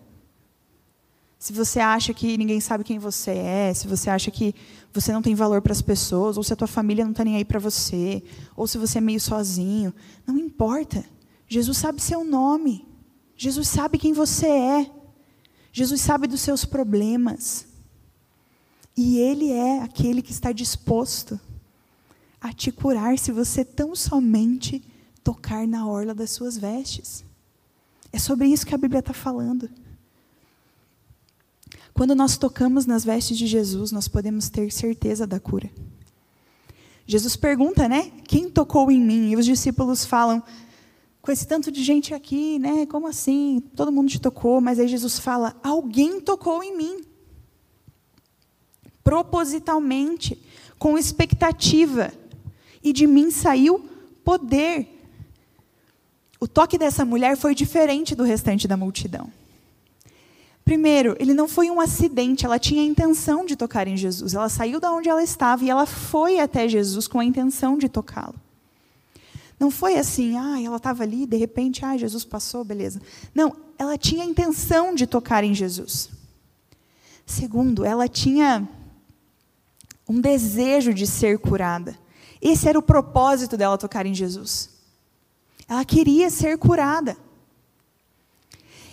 se 1.38 1.52
você 1.52 1.80
acha 1.80 2.12
que 2.12 2.36
ninguém 2.36 2.60
sabe 2.60 2.84
quem 2.84 2.98
você 2.98 3.30
é, 3.30 3.72
se 3.72 3.88
você 3.88 4.10
acha 4.10 4.30
que 4.30 4.54
você 4.92 5.10
não 5.12 5.22
tem 5.22 5.34
valor 5.34 5.62
para 5.62 5.72
as 5.72 5.80
pessoas, 5.80 6.36
ou 6.36 6.42
se 6.42 6.52
a 6.52 6.56
tua 6.56 6.66
família 6.66 7.04
não 7.04 7.12
está 7.12 7.24
nem 7.24 7.36
aí 7.36 7.44
para 7.44 7.58
você, 7.58 8.22
ou 8.54 8.66
se 8.66 8.76
você 8.76 8.98
é 8.98 9.00
meio 9.00 9.20
sozinho, 9.20 9.94
não 10.26 10.36
importa. 10.36 11.04
Jesus 11.48 11.78
sabe 11.78 12.00
seu 12.00 12.24
nome. 12.24 12.86
Jesus 13.36 13.68
sabe 13.68 13.98
quem 13.98 14.12
você 14.12 14.46
é. 14.46 14.90
Jesus 15.72 16.00
sabe 16.00 16.26
dos 16.26 16.40
seus 16.40 16.64
problemas. 16.64 17.66
E 18.96 19.18
Ele 19.18 19.50
é 19.50 19.82
aquele 19.82 20.22
que 20.22 20.32
está 20.32 20.52
disposto 20.52 21.40
a 22.40 22.52
te 22.52 22.72
curar 22.72 23.18
se 23.18 23.30
você 23.30 23.64
tão 23.64 23.94
somente 23.94 24.82
tocar 25.22 25.66
na 25.66 25.86
orla 25.86 26.14
das 26.14 26.30
suas 26.30 26.56
vestes. 26.56 27.24
É 28.12 28.18
sobre 28.18 28.48
isso 28.48 28.66
que 28.66 28.74
a 28.74 28.78
Bíblia 28.78 29.00
está 29.00 29.12
falando. 29.12 29.70
Quando 31.92 32.14
nós 32.14 32.36
tocamos 32.36 32.86
nas 32.86 33.04
vestes 33.04 33.36
de 33.36 33.46
Jesus, 33.46 33.92
nós 33.92 34.08
podemos 34.08 34.48
ter 34.48 34.72
certeza 34.72 35.26
da 35.26 35.38
cura. 35.38 35.70
Jesus 37.06 37.36
pergunta, 37.36 37.88
né? 37.88 38.10
Quem 38.24 38.48
tocou 38.48 38.90
em 38.90 39.00
mim? 39.00 39.30
E 39.30 39.36
os 39.36 39.44
discípulos 39.44 40.04
falam, 40.04 40.42
com 41.22 41.30
esse 41.30 41.46
tanto 41.46 41.70
de 41.70 41.82
gente 41.82 42.14
aqui, 42.14 42.58
né? 42.58 42.86
Como 42.86 43.06
assim? 43.06 43.62
Todo 43.76 43.92
mundo 43.92 44.08
te 44.08 44.20
tocou, 44.20 44.60
mas 44.60 44.78
aí 44.78 44.88
Jesus 44.88 45.18
fala: 45.18 45.54
alguém 45.62 46.20
tocou 46.20 46.62
em 46.62 46.76
mim. 46.76 47.04
Propositalmente, 49.04 50.40
com 50.78 50.96
expectativa. 50.96 52.12
E 52.82 52.92
de 52.92 53.06
mim 53.06 53.30
saiu 53.30 53.84
poder. 54.24 54.98
O 56.40 56.48
toque 56.48 56.78
dessa 56.78 57.04
mulher 57.04 57.36
foi 57.36 57.54
diferente 57.54 58.14
do 58.14 58.22
restante 58.22 58.66
da 58.66 58.76
multidão. 58.76 59.30
Primeiro, 60.64 61.16
ele 61.18 61.34
não 61.34 61.48
foi 61.48 61.68
um 61.70 61.80
acidente, 61.80 62.46
ela 62.46 62.58
tinha 62.58 62.80
a 62.80 62.84
intenção 62.84 63.44
de 63.44 63.56
tocar 63.56 63.88
em 63.88 63.96
Jesus. 63.96 64.34
Ela 64.34 64.48
saiu 64.48 64.78
da 64.78 64.90
onde 64.92 65.08
ela 65.08 65.22
estava 65.22 65.64
e 65.64 65.70
ela 65.70 65.84
foi 65.84 66.38
até 66.38 66.68
Jesus 66.68 67.08
com 67.08 67.18
a 67.18 67.24
intenção 67.24 67.76
de 67.76 67.88
tocá-lo. 67.88 68.36
Não 69.60 69.70
foi 69.70 69.96
assim, 69.96 70.36
ah, 70.36 70.60
ela 70.60 70.78
estava 70.78 71.02
ali, 71.02 71.26
de 71.26 71.36
repente, 71.36 71.84
ah, 71.84 71.96
Jesus 71.96 72.24
passou, 72.24 72.64
beleza. 72.64 73.00
Não, 73.34 73.54
ela 73.78 73.96
tinha 73.96 74.24
a 74.24 74.26
intenção 74.26 74.94
de 74.94 75.06
tocar 75.06 75.44
em 75.44 75.54
Jesus. 75.54 76.08
Segundo, 77.26 77.84
ela 77.84 78.08
tinha 78.08 78.66
um 80.08 80.20
desejo 80.20 80.92
de 80.92 81.06
ser 81.06 81.38
curada. 81.38 81.96
Esse 82.40 82.68
era 82.68 82.78
o 82.78 82.82
propósito 82.82 83.56
dela 83.56 83.76
tocar 83.76 84.06
em 84.06 84.14
Jesus. 84.14 84.70
Ela 85.68 85.84
queria 85.84 86.30
ser 86.30 86.56
curada 86.58 87.16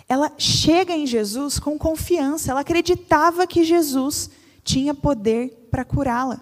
ela 0.08 0.32
chega 0.38 0.94
em 0.94 1.06
Jesus 1.06 1.58
com 1.58 1.78
confiança, 1.78 2.50
ela 2.50 2.60
acreditava 2.60 3.46
que 3.46 3.62
Jesus 3.62 4.30
tinha 4.64 4.94
poder 4.94 5.68
para 5.70 5.84
curá-la. 5.84 6.40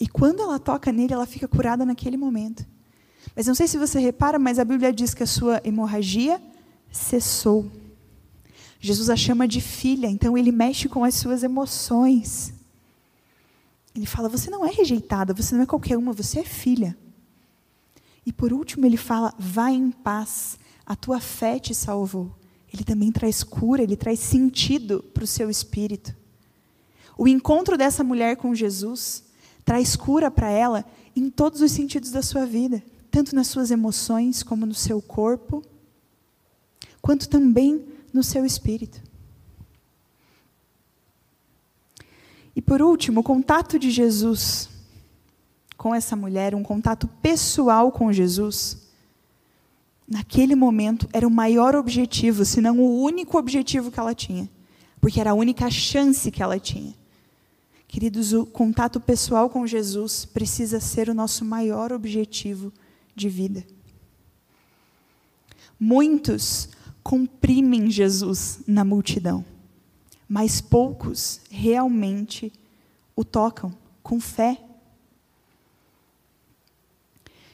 E 0.00 0.06
quando 0.06 0.40
ela 0.40 0.58
toca 0.58 0.92
nele, 0.92 1.12
ela 1.12 1.26
fica 1.26 1.48
curada 1.48 1.84
naquele 1.84 2.16
momento. 2.16 2.64
Mas 3.34 3.46
não 3.46 3.54
sei 3.54 3.66
se 3.66 3.76
você 3.76 3.98
repara, 3.98 4.38
mas 4.38 4.58
a 4.58 4.64
Bíblia 4.64 4.92
diz 4.92 5.12
que 5.12 5.22
a 5.22 5.26
sua 5.26 5.60
hemorragia 5.64 6.40
cessou. 6.90 7.70
Jesus 8.80 9.10
a 9.10 9.16
chama 9.16 9.48
de 9.48 9.60
filha, 9.60 10.06
então 10.06 10.38
ele 10.38 10.52
mexe 10.52 10.88
com 10.88 11.02
as 11.02 11.14
suas 11.14 11.42
emoções. 11.42 12.54
Ele 13.94 14.06
fala: 14.06 14.28
Você 14.28 14.48
não 14.50 14.64
é 14.64 14.70
rejeitada, 14.70 15.34
você 15.34 15.54
não 15.54 15.62
é 15.62 15.66
qualquer 15.66 15.96
uma, 15.96 16.12
você 16.12 16.40
é 16.40 16.44
filha. 16.44 16.96
E 18.24 18.32
por 18.32 18.52
último, 18.52 18.86
ele 18.86 18.96
fala: 18.96 19.34
Vá 19.36 19.70
em 19.70 19.90
paz, 19.90 20.58
a 20.86 20.94
tua 20.94 21.20
fé 21.20 21.58
te 21.58 21.74
salvou. 21.74 22.32
Ele 22.72 22.84
também 22.84 23.10
traz 23.10 23.42
cura, 23.42 23.82
ele 23.82 23.96
traz 23.96 24.20
sentido 24.20 25.02
para 25.12 25.24
o 25.24 25.26
seu 25.26 25.50
espírito. 25.50 26.14
O 27.16 27.26
encontro 27.26 27.76
dessa 27.76 28.04
mulher 28.04 28.36
com 28.36 28.54
Jesus 28.54 29.24
traz 29.68 29.94
cura 29.94 30.30
para 30.30 30.48
ela 30.48 30.82
em 31.14 31.28
todos 31.28 31.60
os 31.60 31.70
sentidos 31.70 32.10
da 32.10 32.22
sua 32.22 32.46
vida, 32.46 32.82
tanto 33.10 33.34
nas 33.34 33.48
suas 33.48 33.70
emoções, 33.70 34.42
como 34.42 34.64
no 34.64 34.72
seu 34.72 35.02
corpo, 35.02 35.62
quanto 37.02 37.28
também 37.28 37.84
no 38.10 38.22
seu 38.22 38.46
espírito. 38.46 38.98
E 42.56 42.62
por 42.62 42.80
último, 42.80 43.20
o 43.20 43.22
contato 43.22 43.78
de 43.78 43.90
Jesus 43.90 44.70
com 45.76 45.94
essa 45.94 46.16
mulher, 46.16 46.54
um 46.54 46.62
contato 46.62 47.06
pessoal 47.20 47.92
com 47.92 48.10
Jesus, 48.10 48.88
naquele 50.08 50.54
momento, 50.54 51.06
era 51.12 51.28
o 51.28 51.30
maior 51.30 51.76
objetivo, 51.76 52.42
se 52.46 52.62
não 52.62 52.80
o 52.80 53.02
único 53.02 53.36
objetivo 53.36 53.90
que 53.90 54.00
ela 54.00 54.14
tinha. 54.14 54.48
Porque 54.98 55.20
era 55.20 55.32
a 55.32 55.34
única 55.34 55.70
chance 55.70 56.30
que 56.30 56.42
ela 56.42 56.58
tinha. 56.58 56.97
Queridos, 57.88 58.34
o 58.34 58.44
contato 58.44 59.00
pessoal 59.00 59.48
com 59.48 59.66
Jesus 59.66 60.26
precisa 60.26 60.78
ser 60.78 61.08
o 61.08 61.14
nosso 61.14 61.42
maior 61.42 61.90
objetivo 61.90 62.70
de 63.16 63.30
vida. 63.30 63.66
Muitos 65.80 66.68
comprimem 67.02 67.90
Jesus 67.90 68.60
na 68.66 68.84
multidão, 68.84 69.42
mas 70.28 70.60
poucos 70.60 71.40
realmente 71.50 72.52
o 73.16 73.24
tocam 73.24 73.74
com 74.02 74.20
fé. 74.20 74.60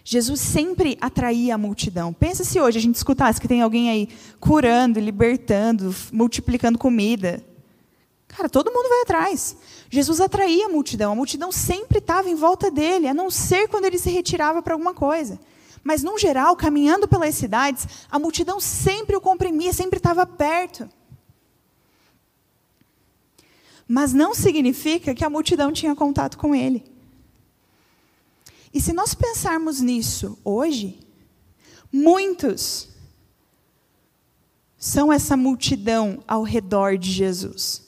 Jesus 0.02 0.40
sempre 0.40 0.98
atraía 1.00 1.54
a 1.54 1.58
multidão. 1.58 2.12
Pensa 2.12 2.42
se 2.42 2.60
hoje 2.60 2.78
a 2.78 2.82
gente 2.82 2.96
escutasse 2.96 3.40
que 3.40 3.48
tem 3.48 3.62
alguém 3.62 3.88
aí 3.88 4.08
curando, 4.40 4.98
libertando, 4.98 5.94
multiplicando 6.12 6.76
comida. 6.76 7.42
Cara, 8.36 8.48
todo 8.48 8.72
mundo 8.72 8.88
vai 8.88 9.02
atrás. 9.02 9.56
Jesus 9.88 10.20
atraía 10.20 10.66
a 10.66 10.68
multidão, 10.68 11.12
a 11.12 11.14
multidão 11.14 11.52
sempre 11.52 11.98
estava 11.98 12.28
em 12.28 12.34
volta 12.34 12.68
dele, 12.68 13.06
a 13.06 13.14
não 13.14 13.30
ser 13.30 13.68
quando 13.68 13.84
ele 13.84 13.98
se 13.98 14.10
retirava 14.10 14.60
para 14.60 14.74
alguma 14.74 14.92
coisa. 14.92 15.38
Mas, 15.84 16.02
no 16.02 16.18
geral, 16.18 16.56
caminhando 16.56 17.06
pelas 17.06 17.34
cidades, 17.36 17.86
a 18.10 18.18
multidão 18.18 18.58
sempre 18.58 19.14
o 19.14 19.20
comprimia, 19.20 19.72
sempre 19.72 19.98
estava 19.98 20.26
perto. 20.26 20.88
Mas 23.86 24.12
não 24.12 24.34
significa 24.34 25.14
que 25.14 25.24
a 25.24 25.30
multidão 25.30 25.70
tinha 25.70 25.94
contato 25.94 26.36
com 26.36 26.54
ele. 26.54 26.82
E 28.72 28.80
se 28.80 28.92
nós 28.92 29.14
pensarmos 29.14 29.80
nisso 29.80 30.36
hoje, 30.42 30.98
muitos 31.92 32.88
são 34.76 35.12
essa 35.12 35.36
multidão 35.36 36.24
ao 36.26 36.42
redor 36.42 36.98
de 36.98 37.12
Jesus, 37.12 37.83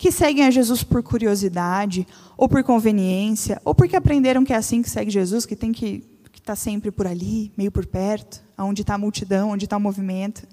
que 0.00 0.10
seguem 0.10 0.46
a 0.46 0.50
Jesus 0.50 0.82
por 0.82 1.02
curiosidade, 1.02 2.06
ou 2.34 2.48
por 2.48 2.64
conveniência, 2.64 3.60
ou 3.66 3.74
porque 3.74 3.94
aprenderam 3.94 4.42
que 4.42 4.52
é 4.54 4.56
assim 4.56 4.80
que 4.80 4.88
segue 4.88 5.10
Jesus, 5.10 5.44
que 5.44 5.54
tem 5.54 5.72
que 5.72 6.02
estar 6.32 6.42
tá 6.42 6.56
sempre 6.56 6.90
por 6.90 7.06
ali, 7.06 7.52
meio 7.54 7.70
por 7.70 7.84
perto, 7.84 8.42
onde 8.56 8.80
está 8.80 8.94
a 8.94 8.98
multidão, 8.98 9.50
onde 9.50 9.66
está 9.66 9.76
o 9.76 9.80
movimento. 9.80 10.48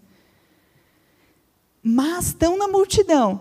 Mas 1.81 2.27
estão 2.27 2.57
na 2.57 2.67
multidão, 2.67 3.39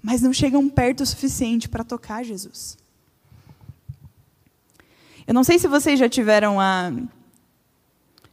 mas 0.00 0.22
não 0.22 0.32
chegam 0.32 0.68
perto 0.68 1.00
o 1.00 1.06
suficiente 1.06 1.68
para 1.68 1.82
tocar 1.82 2.22
Jesus. 2.22 2.78
Eu 5.26 5.34
não 5.34 5.42
sei 5.42 5.58
se 5.58 5.66
vocês 5.66 5.98
já 5.98 6.08
tiveram 6.08 6.60
a 6.60 6.92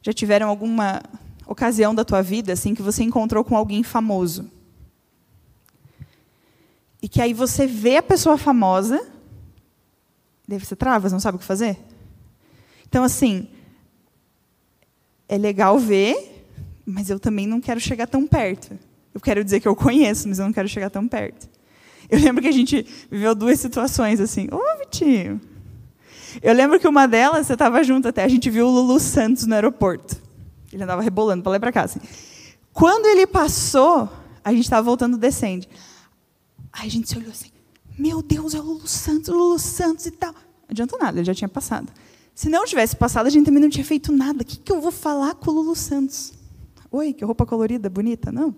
já 0.03 0.13
tiveram 0.13 0.47
alguma 0.47 1.01
ocasião 1.47 1.95
da 1.95 2.05
tua 2.05 2.21
vida 2.21 2.53
assim 2.53 2.75
que 2.75 2.83
você 2.83 3.01
encontrou 3.01 3.43
com 3.43 3.57
alguém 3.57 3.81
famoso. 3.81 4.60
E 7.01 7.09
que 7.09 7.21
aí 7.21 7.33
você 7.33 7.65
vê 7.65 7.97
a 7.97 8.03
pessoa 8.03 8.37
famosa, 8.37 9.05
deve 10.47 10.65
ser 10.65 10.75
travas, 10.75 11.11
não 11.11 11.19
sabe 11.19 11.37
o 11.37 11.39
que 11.39 11.45
fazer? 11.45 11.77
Então 12.87 13.03
assim, 13.03 13.47
é 15.27 15.37
legal 15.37 15.79
ver, 15.79 16.45
mas 16.85 17.09
eu 17.09 17.19
também 17.19 17.47
não 17.47 17.61
quero 17.61 17.79
chegar 17.79 18.07
tão 18.07 18.27
perto. 18.27 18.77
Eu 19.13 19.19
quero 19.19 19.43
dizer 19.43 19.59
que 19.59 19.67
eu 19.67 19.75
conheço, 19.75 20.27
mas 20.27 20.39
eu 20.39 20.45
não 20.45 20.53
quero 20.53 20.67
chegar 20.67 20.89
tão 20.89 21.07
perto. 21.07 21.49
Eu 22.09 22.19
lembro 22.19 22.41
que 22.41 22.47
a 22.47 22.53
gente 22.53 22.85
viveu 23.09 23.33
duas 23.33 23.59
situações 23.59 24.19
assim. 24.19 24.47
Ô, 24.51 24.79
Vitinho, 24.79 25.39
eu 26.41 26.53
lembro 26.53 26.79
que 26.79 26.87
uma 26.87 27.07
delas, 27.07 27.47
você 27.47 27.53
estava 27.53 27.83
junto 27.83 28.07
até, 28.07 28.23
a 28.23 28.27
gente 28.27 28.49
viu 28.49 28.67
o 28.67 28.69
Lulu 28.69 28.99
Santos 28.99 29.45
no 29.45 29.55
aeroporto. 29.55 30.15
Ele 30.71 30.83
andava 30.83 31.01
rebolando 31.01 31.43
para 31.43 31.51
lá 31.51 31.55
e 31.57 31.59
para 31.59 31.71
cá. 31.71 31.83
Assim. 31.83 31.99
Quando 32.71 33.05
ele 33.05 33.27
passou, 33.27 34.09
a 34.43 34.51
gente 34.51 34.63
estava 34.63 34.81
voltando 34.81 35.17
descende. 35.17 35.67
Aí 36.71 36.87
a 36.87 36.91
gente 36.91 37.09
se 37.09 37.17
olhou 37.17 37.31
assim, 37.31 37.49
meu 37.97 38.21
Deus, 38.21 38.55
é 38.55 38.59
o 38.59 38.63
Lulu 38.63 38.87
Santos, 38.87 39.29
Lulu 39.29 39.59
Santos 39.59 40.05
e 40.05 40.11
tal. 40.11 40.33
Não 40.33 40.69
adiantou 40.69 40.97
nada, 40.99 41.19
ele 41.19 41.25
já 41.25 41.33
tinha 41.33 41.49
passado. 41.49 41.91
Se 42.33 42.49
não 42.49 42.65
tivesse 42.65 42.95
passado, 42.95 43.27
a 43.27 43.29
gente 43.29 43.45
também 43.45 43.61
não 43.61 43.69
tinha 43.69 43.85
feito 43.85 44.11
nada. 44.11 44.41
O 44.41 44.45
que, 44.45 44.57
que 44.57 44.71
eu 44.71 44.79
vou 44.79 44.91
falar 44.91 45.35
com 45.35 45.51
o 45.51 45.53
Lulu 45.53 45.75
Santos? 45.75 46.33
Oi, 46.89 47.13
que 47.13 47.23
roupa 47.23 47.45
colorida, 47.45 47.89
bonita, 47.89 48.31
não? 48.31 48.55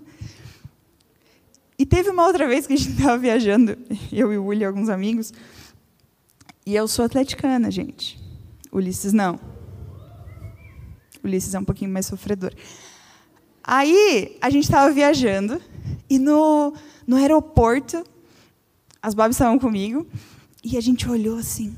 E 1.77 1.85
teve 1.85 2.09
uma 2.09 2.25
outra 2.25 2.47
vez 2.47 2.67
que 2.67 2.73
a 2.73 2.75
gente 2.77 2.89
estava 2.97 3.17
viajando, 3.17 3.77
eu 4.11 4.31
e 4.31 4.37
o 4.37 4.45
William 4.45 4.65
e 4.65 4.67
alguns 4.67 4.89
amigos, 4.89 5.33
e 6.65 6.75
eu 6.75 6.87
sou 6.87 7.03
atleticana, 7.03 7.69
gente. 7.69 8.17
Ulisses 8.71 9.11
não. 9.11 9.39
Ulisses 11.23 11.53
é 11.53 11.59
um 11.59 11.65
pouquinho 11.65 11.91
mais 11.91 12.05
sofredor. 12.05 12.53
Aí, 13.63 14.37
a 14.41 14.49
gente 14.49 14.63
estava 14.63 14.91
viajando, 14.91 15.61
e 16.09 16.19
no, 16.19 16.73
no 17.05 17.15
aeroporto, 17.15 18.03
as 19.01 19.13
Bobs 19.13 19.35
estavam 19.35 19.59
comigo, 19.59 20.07
e 20.63 20.77
a 20.77 20.81
gente 20.81 21.09
olhou 21.09 21.37
assim, 21.37 21.75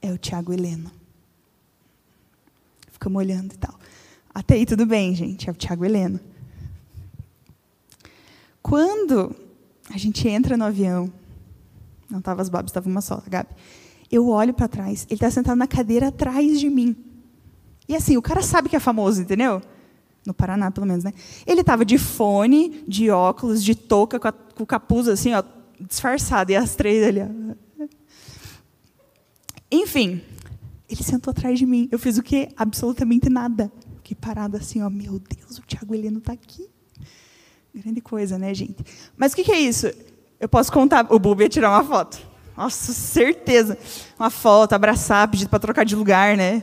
é 0.00 0.12
o 0.12 0.18
Tiago 0.18 0.52
Heleno. 0.52 0.90
Ficamos 2.92 3.18
olhando 3.18 3.52
e 3.52 3.58
tal. 3.58 3.78
Até 4.32 4.54
aí 4.54 4.66
tudo 4.66 4.86
bem, 4.86 5.14
gente, 5.14 5.48
é 5.48 5.52
o 5.52 5.56
Tiago 5.56 5.84
Heleno. 5.84 6.20
Quando 8.62 9.34
a 9.90 9.96
gente 9.96 10.28
entra 10.28 10.56
no 10.56 10.64
avião, 10.64 11.12
não 12.10 12.18
estava 12.18 12.42
as 12.42 12.48
Bobs, 12.48 12.70
estava 12.70 12.88
uma 12.88 13.00
só, 13.00 13.22
a 13.24 13.28
Gabi. 13.28 13.50
Eu 14.10 14.28
olho 14.28 14.54
para 14.54 14.68
trás, 14.68 15.04
ele 15.08 15.14
está 15.14 15.30
sentado 15.30 15.56
na 15.56 15.66
cadeira 15.66 16.08
atrás 16.08 16.60
de 16.60 16.70
mim. 16.70 16.96
E 17.88 17.94
assim, 17.94 18.16
o 18.16 18.22
cara 18.22 18.42
sabe 18.42 18.68
que 18.68 18.76
é 18.76 18.80
famoso, 18.80 19.22
entendeu? 19.22 19.62
No 20.26 20.34
Paraná, 20.34 20.70
pelo 20.70 20.86
menos, 20.86 21.04
né? 21.04 21.12
Ele 21.46 21.60
estava 21.60 21.84
de 21.84 21.98
fone, 21.98 22.84
de 22.86 23.10
óculos, 23.10 23.62
de 23.62 23.74
touca, 23.74 24.18
com, 24.18 24.28
a, 24.28 24.32
com 24.32 24.62
o 24.64 24.66
capuz 24.66 25.06
assim, 25.06 25.32
ó, 25.32 25.42
disfarçado, 25.80 26.50
e 26.50 26.56
as 26.56 26.74
três 26.74 27.06
ali. 27.06 27.20
Ó. 27.20 27.86
Enfim, 29.70 30.20
ele 30.88 31.02
sentou 31.02 31.30
atrás 31.30 31.58
de 31.58 31.66
mim. 31.66 31.88
Eu 31.90 31.98
fiz 31.98 32.18
o 32.18 32.22
quê? 32.22 32.48
Absolutamente 32.56 33.28
nada. 33.28 33.70
Fiquei 33.96 34.16
parada 34.16 34.58
assim, 34.58 34.82
ó, 34.82 34.90
meu 34.90 35.18
Deus, 35.18 35.58
o 35.58 35.62
Tiago 35.62 35.94
Heleno 35.94 36.18
está 36.18 36.32
aqui. 36.32 36.68
Grande 37.74 38.00
coisa, 38.00 38.38
né, 38.38 38.54
gente? 38.54 38.84
Mas 39.16 39.32
o 39.32 39.36
que, 39.36 39.44
que 39.44 39.52
é 39.52 39.60
isso? 39.60 39.90
Eu 40.40 40.48
posso 40.48 40.72
contar. 40.72 41.06
O 41.12 41.18
Bubi 41.18 41.42
ia 41.44 41.48
tirar 41.48 41.70
uma 41.70 41.84
foto. 41.84 42.18
Nossa, 42.56 42.92
certeza. 42.92 43.76
Uma 44.18 44.30
foto, 44.30 44.72
abraçar, 44.72 45.28
pedir 45.28 45.48
para 45.48 45.58
trocar 45.58 45.84
de 45.84 45.94
lugar, 45.94 46.36
né? 46.36 46.62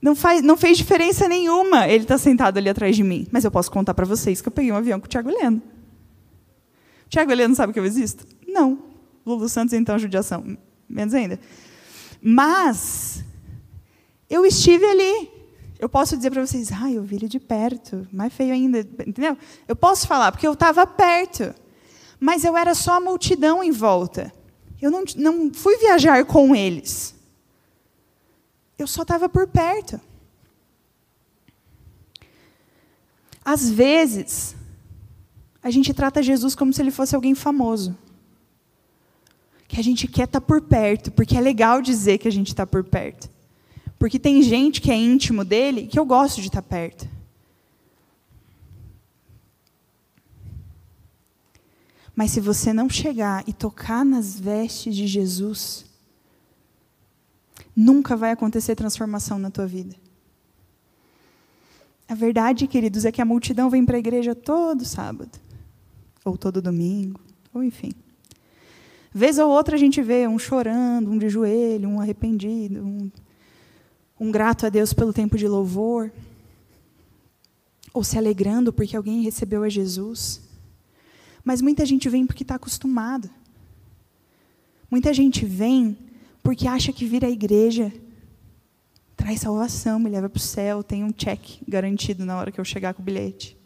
Não, 0.00 0.14
faz, 0.14 0.42
não 0.42 0.56
fez 0.56 0.78
diferença 0.78 1.28
nenhuma 1.28 1.86
ele 1.86 2.04
estar 2.04 2.14
tá 2.14 2.18
sentado 2.18 2.56
ali 2.56 2.68
atrás 2.68 2.96
de 2.96 3.02
mim. 3.02 3.26
Mas 3.30 3.44
eu 3.44 3.50
posso 3.50 3.70
contar 3.70 3.94
para 3.94 4.06
vocês 4.06 4.40
que 4.40 4.48
eu 4.48 4.52
peguei 4.52 4.72
um 4.72 4.76
avião 4.76 4.98
com 4.98 5.06
o 5.06 5.08
Tiago 5.08 5.30
Heleno. 5.30 5.62
O 7.06 7.08
Tiago 7.08 7.30
Heleno 7.30 7.54
sabe 7.54 7.72
que 7.72 7.78
eu 7.78 7.84
existo? 7.84 8.26
Não. 8.46 8.78
Lulu 9.26 9.48
Santos, 9.48 9.74
então, 9.74 9.98
judiação. 9.98 10.56
Menos 10.88 11.12
ainda. 11.12 11.38
Mas, 12.22 13.24
eu 14.28 14.46
estive 14.46 14.84
ali. 14.84 15.30
Eu 15.78 15.88
posso 15.88 16.16
dizer 16.16 16.30
para 16.30 16.46
vocês, 16.46 16.70
ah, 16.72 16.90
eu 16.90 17.02
vi 17.02 17.16
ele 17.16 17.28
de 17.28 17.40
perto, 17.40 18.06
mais 18.12 18.32
feio 18.32 18.52
ainda, 18.52 18.80
entendeu? 18.80 19.36
Eu 19.66 19.74
posso 19.74 20.06
falar, 20.06 20.30
porque 20.30 20.46
eu 20.46 20.52
estava 20.52 20.86
perto 20.86 21.54
mas 22.20 22.44
eu 22.44 22.54
era 22.54 22.74
só 22.74 22.98
a 22.98 23.00
multidão 23.00 23.64
em 23.64 23.70
volta. 23.70 24.30
Eu 24.80 24.90
não, 24.90 25.02
não 25.16 25.52
fui 25.52 25.78
viajar 25.78 26.22
com 26.26 26.54
eles. 26.54 27.14
Eu 28.80 28.86
só 28.86 29.02
estava 29.02 29.28
por 29.28 29.46
perto. 29.46 30.00
Às 33.44 33.68
vezes, 33.68 34.56
a 35.62 35.70
gente 35.70 35.92
trata 35.92 36.22
Jesus 36.22 36.54
como 36.54 36.72
se 36.72 36.80
ele 36.80 36.90
fosse 36.90 37.14
alguém 37.14 37.34
famoso. 37.34 37.94
Que 39.68 39.78
a 39.78 39.84
gente 39.84 40.08
quer 40.08 40.24
estar 40.24 40.40
tá 40.40 40.46
por 40.46 40.62
perto, 40.62 41.12
porque 41.12 41.36
é 41.36 41.40
legal 41.42 41.82
dizer 41.82 42.16
que 42.16 42.26
a 42.26 42.32
gente 42.32 42.48
está 42.48 42.66
por 42.66 42.82
perto. 42.82 43.28
Porque 43.98 44.18
tem 44.18 44.42
gente 44.42 44.80
que 44.80 44.90
é 44.90 44.96
íntimo 44.96 45.44
dele 45.44 45.86
que 45.86 45.98
eu 45.98 46.06
gosto 46.06 46.40
de 46.40 46.46
estar 46.46 46.62
tá 46.62 46.68
perto. 46.68 47.06
Mas 52.16 52.30
se 52.30 52.40
você 52.40 52.72
não 52.72 52.88
chegar 52.88 53.44
e 53.46 53.52
tocar 53.52 54.06
nas 54.06 54.40
vestes 54.40 54.96
de 54.96 55.06
Jesus, 55.06 55.89
nunca 57.80 58.14
vai 58.14 58.30
acontecer 58.30 58.76
transformação 58.76 59.38
na 59.38 59.50
tua 59.50 59.66
vida. 59.66 59.96
A 62.06 62.14
verdade, 62.14 62.66
queridos, 62.66 63.04
é 63.04 63.12
que 63.12 63.22
a 63.22 63.24
multidão 63.24 63.70
vem 63.70 63.84
para 63.84 63.96
a 63.96 63.98
igreja 63.98 64.34
todo 64.34 64.84
sábado, 64.84 65.38
ou 66.24 66.36
todo 66.36 66.60
domingo, 66.60 67.20
ou 67.54 67.62
enfim. 67.62 67.92
Vez 69.12 69.38
ou 69.38 69.48
outra 69.48 69.76
a 69.76 69.78
gente 69.78 70.02
vê 70.02 70.28
um 70.28 70.38
chorando, 70.38 71.10
um 71.10 71.18
de 71.18 71.28
joelho, 71.28 71.88
um 71.88 72.00
arrependido, 72.00 72.84
um, 72.84 73.10
um 74.18 74.30
grato 74.30 74.66
a 74.66 74.68
Deus 74.68 74.92
pelo 74.92 75.12
tempo 75.12 75.38
de 75.38 75.48
louvor, 75.48 76.12
ou 77.94 78.04
se 78.04 78.18
alegrando 78.18 78.72
porque 78.72 78.96
alguém 78.96 79.22
recebeu 79.22 79.62
a 79.62 79.68
Jesus. 79.68 80.42
Mas 81.42 81.62
muita 81.62 81.86
gente 81.86 82.08
vem 82.08 82.26
porque 82.26 82.44
está 82.44 82.56
acostumado. 82.56 83.30
Muita 84.90 85.14
gente 85.14 85.46
vem 85.46 85.96
porque 86.42 86.66
acha 86.66 86.92
que 86.92 87.06
vir 87.06 87.24
à 87.24 87.30
igreja 87.30 87.92
traz 89.16 89.40
salvação, 89.40 89.98
me 89.98 90.08
leva 90.08 90.28
para 90.28 90.38
o 90.38 90.40
céu, 90.40 90.82
tem 90.82 91.04
um 91.04 91.12
check 91.12 91.60
garantido 91.68 92.24
na 92.24 92.38
hora 92.38 92.50
que 92.50 92.58
eu 92.60 92.64
chegar 92.64 92.94
com 92.94 93.02
o 93.02 93.04
bilhete. 93.04 93.56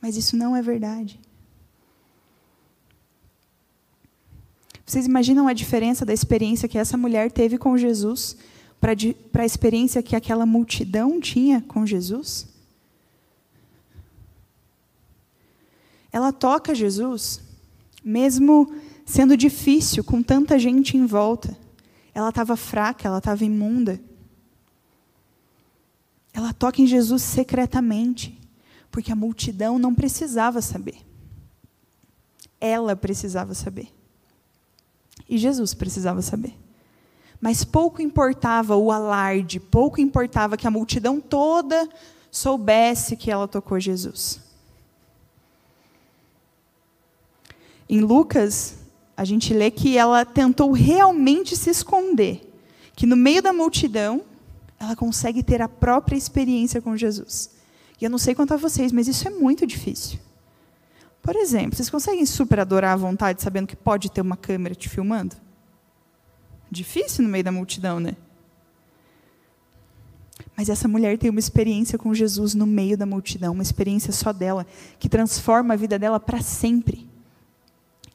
Mas 0.00 0.16
isso 0.16 0.36
não 0.36 0.56
é 0.56 0.62
verdade. 0.62 1.20
Vocês 4.86 5.04
imaginam 5.04 5.48
a 5.48 5.52
diferença 5.52 6.06
da 6.06 6.14
experiência 6.14 6.68
que 6.68 6.78
essa 6.78 6.96
mulher 6.96 7.30
teve 7.30 7.58
com 7.58 7.76
Jesus 7.76 8.36
para 8.80 9.42
a 9.42 9.46
experiência 9.46 10.02
que 10.02 10.14
aquela 10.14 10.46
multidão 10.46 11.20
tinha 11.20 11.60
com 11.60 11.84
Jesus? 11.84 12.46
Ela 16.12 16.32
toca 16.32 16.74
Jesus, 16.74 17.42
mesmo 18.02 18.72
sendo 19.06 19.36
difícil, 19.36 20.02
com 20.02 20.20
tanta 20.20 20.58
gente 20.58 20.96
em 20.96 21.06
volta. 21.06 21.56
Ela 22.12 22.28
estava 22.30 22.56
fraca, 22.56 23.06
ela 23.06 23.18
estava 23.18 23.44
imunda. 23.44 24.00
Ela 26.34 26.52
toca 26.52 26.82
em 26.82 26.86
Jesus 26.86 27.22
secretamente, 27.22 28.38
porque 28.90 29.12
a 29.12 29.16
multidão 29.16 29.78
não 29.78 29.94
precisava 29.94 30.60
saber. 30.60 30.98
Ela 32.60 32.96
precisava 32.96 33.54
saber. 33.54 33.94
E 35.28 35.38
Jesus 35.38 35.72
precisava 35.72 36.20
saber. 36.20 36.58
Mas 37.40 37.64
pouco 37.64 38.02
importava 38.02 38.76
o 38.76 38.90
alarde, 38.90 39.60
pouco 39.60 40.00
importava 40.00 40.56
que 40.56 40.66
a 40.66 40.70
multidão 40.70 41.20
toda 41.20 41.88
soubesse 42.30 43.16
que 43.16 43.30
ela 43.30 43.46
tocou 43.46 43.78
Jesus. 43.78 44.40
Em 47.88 48.00
Lucas, 48.00 48.85
a 49.16 49.24
gente 49.24 49.54
lê 49.54 49.70
que 49.70 49.96
ela 49.96 50.24
tentou 50.24 50.70
realmente 50.72 51.56
se 51.56 51.70
esconder, 51.70 52.52
que 52.94 53.06
no 53.06 53.16
meio 53.16 53.40
da 53.40 53.52
multidão, 53.52 54.22
ela 54.78 54.94
consegue 54.94 55.42
ter 55.42 55.62
a 55.62 55.68
própria 55.68 56.16
experiência 56.16 56.82
com 56.82 56.96
Jesus. 56.96 57.50
E 58.00 58.04
eu 58.04 58.10
não 58.10 58.18
sei 58.18 58.34
quanto 58.34 58.52
a 58.52 58.58
vocês, 58.58 58.92
mas 58.92 59.08
isso 59.08 59.26
é 59.26 59.30
muito 59.30 59.66
difícil. 59.66 60.18
Por 61.22 61.34
exemplo, 61.34 61.76
vocês 61.76 61.90
conseguem 61.90 62.26
super 62.26 62.60
adorar 62.60 62.92
à 62.92 62.96
vontade 62.96 63.42
sabendo 63.42 63.66
que 63.66 63.74
pode 63.74 64.10
ter 64.10 64.20
uma 64.20 64.36
câmera 64.36 64.74
te 64.74 64.88
filmando? 64.88 65.34
Difícil 66.70 67.24
no 67.24 67.30
meio 67.30 67.42
da 67.42 67.50
multidão, 67.50 67.98
né? 67.98 68.16
Mas 70.56 70.68
essa 70.68 70.86
mulher 70.86 71.18
tem 71.18 71.30
uma 71.30 71.40
experiência 71.40 71.98
com 71.98 72.14
Jesus 72.14 72.54
no 72.54 72.66
meio 72.66 72.96
da 72.96 73.06
multidão, 73.06 73.52
uma 73.52 73.62
experiência 73.62 74.12
só 74.12 74.32
dela, 74.32 74.66
que 74.98 75.08
transforma 75.08 75.74
a 75.74 75.76
vida 75.76 75.98
dela 75.98 76.20
para 76.20 76.40
sempre. 76.40 77.08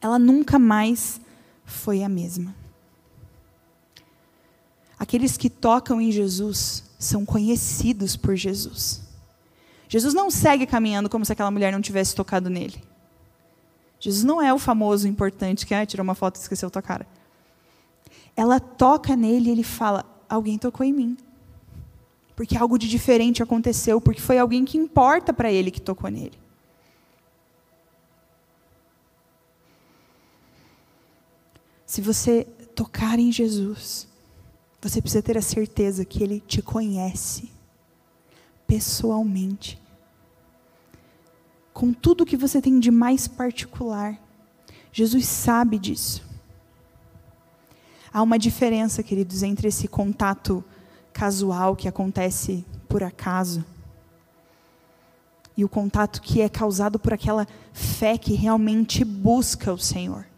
Ela 0.02 0.18
nunca 0.18 0.58
mais 0.58 1.22
foi 1.64 2.04
a 2.04 2.10
mesma. 2.10 2.56
Aqueles 4.98 5.38
que 5.38 5.50
tocam 5.50 6.02
em 6.02 6.12
Jesus 6.12 6.84
são 7.00 7.26
conhecidos 7.26 8.16
por 8.16 8.36
Jesus. 8.36 9.02
Jesus 9.88 10.14
não 10.14 10.32
segue 10.32 10.66
caminhando 10.66 11.10
como 11.10 11.26
se 11.26 11.34
aquela 11.34 11.52
mulher 11.52 11.72
não 11.72 11.82
tivesse 11.82 12.16
tocado 12.16 12.50
nele. 12.50 12.82
Jesus 14.00 14.24
não 14.24 14.42
é 14.42 14.54
o 14.54 14.58
famoso 14.58 15.08
importante 15.08 15.66
que 15.66 15.74
ah, 15.74 15.86
tirou 15.86 16.04
uma 16.04 16.16
foto 16.16 16.38
e 16.38 16.40
esqueceu 16.40 16.72
tua 16.72 16.82
cara. 16.82 17.06
Ela 18.36 18.60
toca 18.60 19.16
nele 19.16 19.50
e 19.50 19.52
ele 19.52 19.64
fala: 19.64 20.06
Alguém 20.28 20.58
tocou 20.58 20.86
em 20.86 20.94
mim. 20.94 21.18
Porque 22.36 22.58
algo 22.58 22.80
de 22.80 22.88
diferente 22.88 23.44
aconteceu, 23.44 24.02
porque 24.02 24.22
foi 24.22 24.40
alguém 24.40 24.66
que 24.66 24.78
importa 24.78 25.32
para 25.32 25.52
ele 25.52 25.70
que 25.70 25.82
tocou 25.82 26.10
nele. 26.10 26.41
Se 31.92 32.00
você 32.00 32.46
tocar 32.74 33.20
em 33.20 33.34
Jesus, 33.34 34.08
você 34.82 35.02
precisa 35.02 35.22
ter 35.22 35.38
a 35.38 35.42
certeza 35.42 36.06
que 36.06 36.24
ele 36.24 36.40
te 36.40 36.62
conhece 36.62 37.52
pessoalmente 38.66 39.78
com 41.74 41.92
tudo 41.92 42.26
que 42.26 42.38
você 42.38 42.62
tem 42.62 42.80
de 42.80 42.90
mais 42.90 43.28
particular. 43.28 44.18
Jesus 44.94 45.26
sabe 45.26 45.78
disso. 45.78 46.24
Há 48.14 48.22
uma 48.22 48.40
diferença, 48.40 49.04
queridos, 49.04 49.44
entre 49.44 49.68
esse 49.68 49.90
contato 49.90 50.64
casual 51.12 51.76
que 51.76 51.90
acontece 51.90 52.66
por 52.88 53.04
acaso 53.04 53.66
e 55.58 55.66
o 55.66 55.68
contato 55.68 56.22
que 56.22 56.40
é 56.40 56.48
causado 56.48 56.98
por 56.98 57.12
aquela 57.12 57.46
fé 57.74 58.18
que 58.18 58.32
realmente 58.32 59.04
busca 59.04 59.74
o 59.74 59.78
Senhor. 59.78 60.31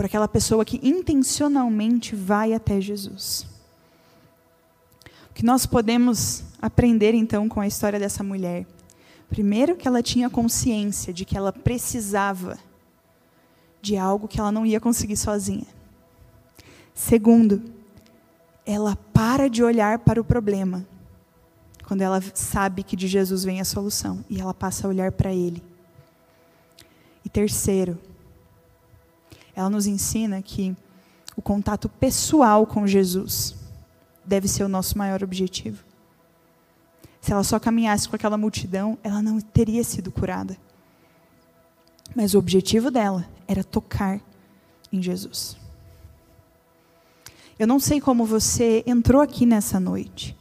Por 0.00 0.06
aquela 0.06 0.26
pessoa 0.26 0.64
que 0.64 0.80
intencionalmente 0.82 2.16
vai 2.16 2.54
até 2.54 2.80
Jesus. 2.80 3.46
O 5.30 5.34
que 5.34 5.44
nós 5.44 5.66
podemos 5.66 6.42
aprender 6.58 7.12
então 7.12 7.46
com 7.50 7.60
a 7.60 7.66
história 7.66 7.98
dessa 7.98 8.24
mulher? 8.24 8.66
Primeiro, 9.28 9.76
que 9.76 9.86
ela 9.86 10.02
tinha 10.02 10.30
consciência 10.30 11.12
de 11.12 11.26
que 11.26 11.36
ela 11.36 11.52
precisava 11.52 12.58
de 13.82 13.98
algo 13.98 14.26
que 14.26 14.40
ela 14.40 14.50
não 14.50 14.64
ia 14.64 14.80
conseguir 14.80 15.18
sozinha. 15.18 15.66
Segundo, 16.94 17.62
ela 18.64 18.96
para 19.12 19.50
de 19.50 19.62
olhar 19.62 19.98
para 19.98 20.18
o 20.18 20.24
problema 20.24 20.82
quando 21.86 22.00
ela 22.00 22.22
sabe 22.32 22.82
que 22.82 22.96
de 22.96 23.06
Jesus 23.06 23.44
vem 23.44 23.60
a 23.60 23.66
solução 23.66 24.24
e 24.30 24.40
ela 24.40 24.54
passa 24.54 24.86
a 24.86 24.88
olhar 24.88 25.12
para 25.12 25.30
Ele. 25.30 25.62
E 27.22 27.28
terceiro, 27.28 27.98
ela 29.60 29.70
nos 29.70 29.86
ensina 29.86 30.40
que 30.40 30.74
o 31.36 31.42
contato 31.42 31.88
pessoal 31.88 32.66
com 32.66 32.86
Jesus 32.86 33.54
deve 34.24 34.48
ser 34.48 34.64
o 34.64 34.68
nosso 34.68 34.96
maior 34.96 35.22
objetivo. 35.22 35.84
Se 37.20 37.32
ela 37.32 37.44
só 37.44 37.58
caminhasse 37.60 38.08
com 38.08 38.16
aquela 38.16 38.38
multidão, 38.38 38.98
ela 39.02 39.20
não 39.20 39.38
teria 39.40 39.84
sido 39.84 40.10
curada. 40.10 40.56
Mas 42.14 42.34
o 42.34 42.38
objetivo 42.38 42.90
dela 42.90 43.28
era 43.46 43.62
tocar 43.62 44.20
em 44.90 45.02
Jesus. 45.02 45.56
Eu 47.58 47.66
não 47.66 47.78
sei 47.78 48.00
como 48.00 48.24
você 48.24 48.82
entrou 48.86 49.20
aqui 49.20 49.44
nessa 49.44 49.78
noite, 49.78 50.34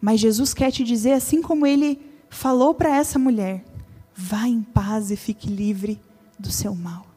mas 0.00 0.20
Jesus 0.20 0.54
quer 0.54 0.70
te 0.70 0.84
dizer, 0.84 1.12
assim 1.12 1.42
como 1.42 1.66
ele 1.66 2.00
falou 2.30 2.72
para 2.72 2.96
essa 2.96 3.18
mulher: 3.18 3.64
vá 4.14 4.46
em 4.46 4.62
paz 4.62 5.10
e 5.10 5.16
fique 5.16 5.50
livre 5.50 6.00
do 6.38 6.52
seu 6.52 6.76
mal. 6.76 7.07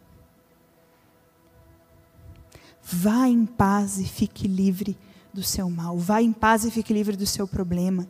Vá 2.91 3.27
em 3.27 3.45
paz 3.45 3.99
e 3.99 4.05
fique 4.05 4.47
livre 4.47 4.97
do 5.33 5.41
seu 5.41 5.69
mal. 5.69 5.97
Vá 5.97 6.21
em 6.21 6.33
paz 6.33 6.65
e 6.65 6.71
fique 6.71 6.93
livre 6.93 7.15
do 7.15 7.25
seu 7.25 7.47
problema. 7.47 8.07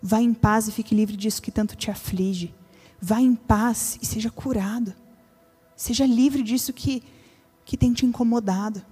Vá 0.00 0.20
em 0.20 0.32
paz 0.32 0.68
e 0.68 0.72
fique 0.72 0.94
livre 0.94 1.16
disso 1.16 1.42
que 1.42 1.50
tanto 1.50 1.76
te 1.76 1.90
aflige. 1.90 2.54
Vá 3.00 3.20
em 3.20 3.34
paz 3.34 3.98
e 4.00 4.06
seja 4.06 4.30
curado. 4.30 4.94
Seja 5.74 6.06
livre 6.06 6.42
disso 6.42 6.72
que, 6.72 7.02
que 7.64 7.76
tem 7.76 7.92
te 7.92 8.06
incomodado. 8.06 8.82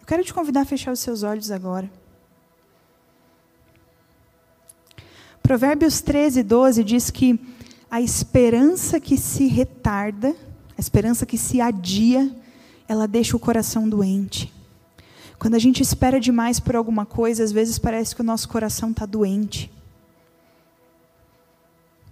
Eu 0.00 0.06
quero 0.06 0.24
te 0.24 0.34
convidar 0.34 0.62
a 0.62 0.66
fechar 0.66 0.92
os 0.92 1.00
seus 1.00 1.22
olhos 1.22 1.50
agora. 1.50 1.90
Provérbios 5.42 6.00
13, 6.00 6.42
12 6.42 6.82
diz 6.82 7.10
que 7.10 7.38
a 7.90 8.00
esperança 8.00 8.98
que 8.98 9.16
se 9.16 9.46
retarda, 9.46 10.34
a 10.76 10.80
esperança 10.80 11.24
que 11.24 11.38
se 11.38 11.60
adia, 11.60 12.30
ela 12.88 13.06
deixa 13.06 13.36
o 13.36 13.40
coração 13.40 13.88
doente. 13.88 14.52
Quando 15.38 15.54
a 15.54 15.58
gente 15.58 15.82
espera 15.82 16.20
demais 16.20 16.58
por 16.58 16.76
alguma 16.76 17.04
coisa, 17.04 17.44
às 17.44 17.52
vezes 17.52 17.78
parece 17.78 18.14
que 18.14 18.20
o 18.20 18.24
nosso 18.24 18.48
coração 18.48 18.90
está 18.90 19.04
doente. 19.04 19.70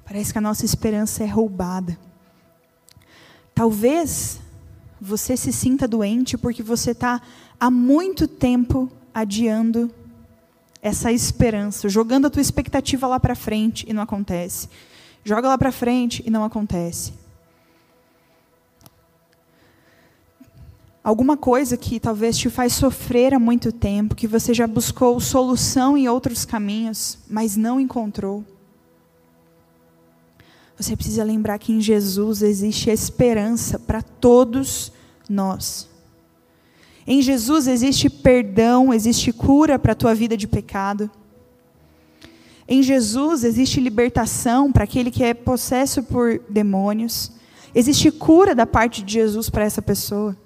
Parece 0.04 0.32
que 0.32 0.38
a 0.38 0.42
nossa 0.42 0.64
esperança 0.64 1.22
é 1.22 1.26
roubada. 1.26 1.98
Talvez 3.54 4.40
você 5.00 5.36
se 5.36 5.52
sinta 5.52 5.88
doente 5.88 6.36
porque 6.36 6.62
você 6.62 6.92
está 6.92 7.20
há 7.58 7.70
muito 7.70 8.28
tempo 8.28 8.90
adiando 9.14 9.90
essa 10.80 11.12
esperança, 11.12 11.88
jogando 11.88 12.26
a 12.26 12.30
tua 12.30 12.42
expectativa 12.42 13.06
lá 13.06 13.20
para 13.20 13.34
frente 13.34 13.86
e 13.88 13.92
não 13.92 14.02
acontece. 14.02 14.68
Joga 15.24 15.48
lá 15.48 15.56
para 15.56 15.70
frente 15.70 16.22
e 16.26 16.30
não 16.30 16.44
acontece. 16.44 17.12
Alguma 21.04 21.36
coisa 21.36 21.76
que 21.76 21.98
talvez 21.98 22.38
te 22.38 22.48
faz 22.48 22.74
sofrer 22.74 23.34
há 23.34 23.38
muito 23.38 23.72
tempo, 23.72 24.14
que 24.14 24.28
você 24.28 24.54
já 24.54 24.68
buscou 24.68 25.18
solução 25.18 25.96
em 25.98 26.08
outros 26.08 26.44
caminhos, 26.44 27.18
mas 27.28 27.56
não 27.56 27.80
encontrou. 27.80 28.44
Você 30.78 30.94
precisa 30.94 31.24
lembrar 31.24 31.58
que 31.58 31.72
em 31.72 31.80
Jesus 31.80 32.40
existe 32.40 32.88
esperança 32.88 33.80
para 33.80 34.00
todos 34.00 34.92
nós. 35.28 35.88
Em 37.04 37.20
Jesus 37.20 37.66
existe 37.66 38.08
perdão, 38.08 38.94
existe 38.94 39.32
cura 39.32 39.80
para 39.80 39.92
a 39.92 39.96
tua 39.96 40.14
vida 40.14 40.36
de 40.36 40.46
pecado. 40.46 41.10
Em 42.68 42.80
Jesus 42.80 43.42
existe 43.42 43.80
libertação 43.80 44.70
para 44.70 44.84
aquele 44.84 45.10
que 45.10 45.24
é 45.24 45.34
possesso 45.34 46.02
por 46.04 46.40
demônios. 46.48 47.32
Existe 47.74 48.10
cura 48.12 48.54
da 48.54 48.66
parte 48.66 49.02
de 49.02 49.14
Jesus 49.14 49.50
para 49.50 49.64
essa 49.64 49.82
pessoa. 49.82 50.36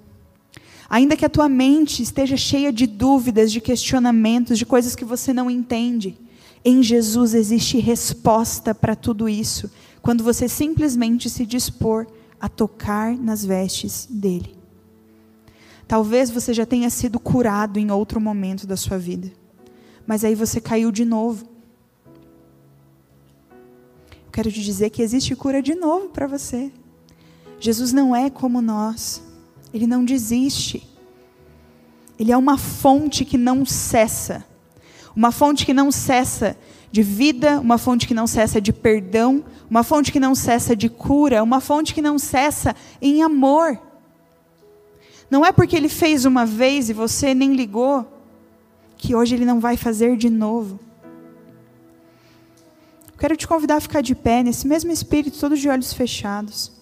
Ainda 0.89 1.17
que 1.17 1.25
a 1.25 1.29
tua 1.29 1.49
mente 1.49 2.01
esteja 2.01 2.37
cheia 2.37 2.71
de 2.71 2.87
dúvidas, 2.87 3.51
de 3.51 3.59
questionamentos, 3.59 4.57
de 4.57 4.65
coisas 4.65 4.95
que 4.95 5.03
você 5.03 5.33
não 5.33 5.51
entende, 5.51 6.17
Em 6.63 6.83
Jesus 6.83 7.33
existe 7.33 7.77
resposta 7.77 8.75
para 8.75 8.93
tudo 8.93 9.29
isso, 9.29 9.71
quando 10.01 10.21
você 10.21 10.49
simplesmente 10.49 11.29
se 11.29 11.45
dispor 11.45 12.05
a 12.39 12.49
tocar 12.49 13.17
nas 13.17 13.45
vestes 13.45 14.05
dele. 14.09 14.53
Talvez 15.87 16.29
você 16.29 16.53
já 16.53 16.65
tenha 16.65 16.89
sido 16.89 17.19
curado 17.19 17.79
em 17.79 17.89
outro 17.89 18.19
momento 18.19 18.67
da 18.67 18.75
sua 18.75 18.97
vida, 18.97 19.31
mas 20.05 20.25
aí 20.25 20.35
você 20.35 20.59
caiu 20.59 20.91
de 20.91 21.05
novo. 21.05 21.47
Quero 24.29 24.51
te 24.51 24.61
dizer 24.61 24.89
que 24.89 25.01
existe 25.01 25.35
cura 25.35 25.61
de 25.61 25.73
novo 25.73 26.09
para 26.09 26.27
você. 26.27 26.69
Jesus 27.59 27.93
não 27.93 28.13
é 28.15 28.29
como 28.29 28.61
nós, 28.61 29.23
ele 29.77 29.87
não 29.87 30.03
desiste. 30.03 30.87
Ele 32.19 32.31
é 32.31 32.37
uma 32.37 32.57
fonte 32.57 33.23
que 33.23 33.37
não 33.37 33.65
cessa. 33.65 34.45
Uma 35.15 35.31
fonte 35.31 35.65
que 35.65 35.73
não 35.73 35.91
cessa 35.91 36.57
de 36.91 37.03
vida, 37.03 37.59
uma 37.59 37.77
fonte 37.77 38.07
que 38.07 38.13
não 38.13 38.27
cessa 38.27 38.59
de 38.59 38.73
perdão, 38.73 39.43
uma 39.69 39.83
fonte 39.83 40.11
que 40.11 40.19
não 40.19 40.33
cessa 40.33 40.75
de 40.75 40.89
cura, 40.89 41.43
uma 41.43 41.59
fonte 41.59 41.93
que 41.93 42.01
não 42.01 42.17
cessa 42.17 42.75
em 43.01 43.21
amor. 43.21 43.79
Não 45.29 45.45
é 45.45 45.51
porque 45.51 45.75
ele 45.75 45.89
fez 45.89 46.25
uma 46.25 46.45
vez 46.45 46.89
e 46.89 46.93
você 46.93 47.33
nem 47.33 47.53
ligou, 47.53 48.05
que 48.97 49.13
hoje 49.13 49.35
ele 49.35 49.45
não 49.45 49.59
vai 49.59 49.77
fazer 49.77 50.17
de 50.17 50.29
novo. 50.29 50.79
Quero 53.19 53.35
te 53.35 53.47
convidar 53.47 53.77
a 53.77 53.81
ficar 53.81 54.01
de 54.01 54.15
pé 54.15 54.43
nesse 54.43 54.67
mesmo 54.67 54.91
espírito, 54.91 55.39
todos 55.39 55.59
de 55.59 55.67
olhos 55.67 55.91
fechados. 55.91 56.76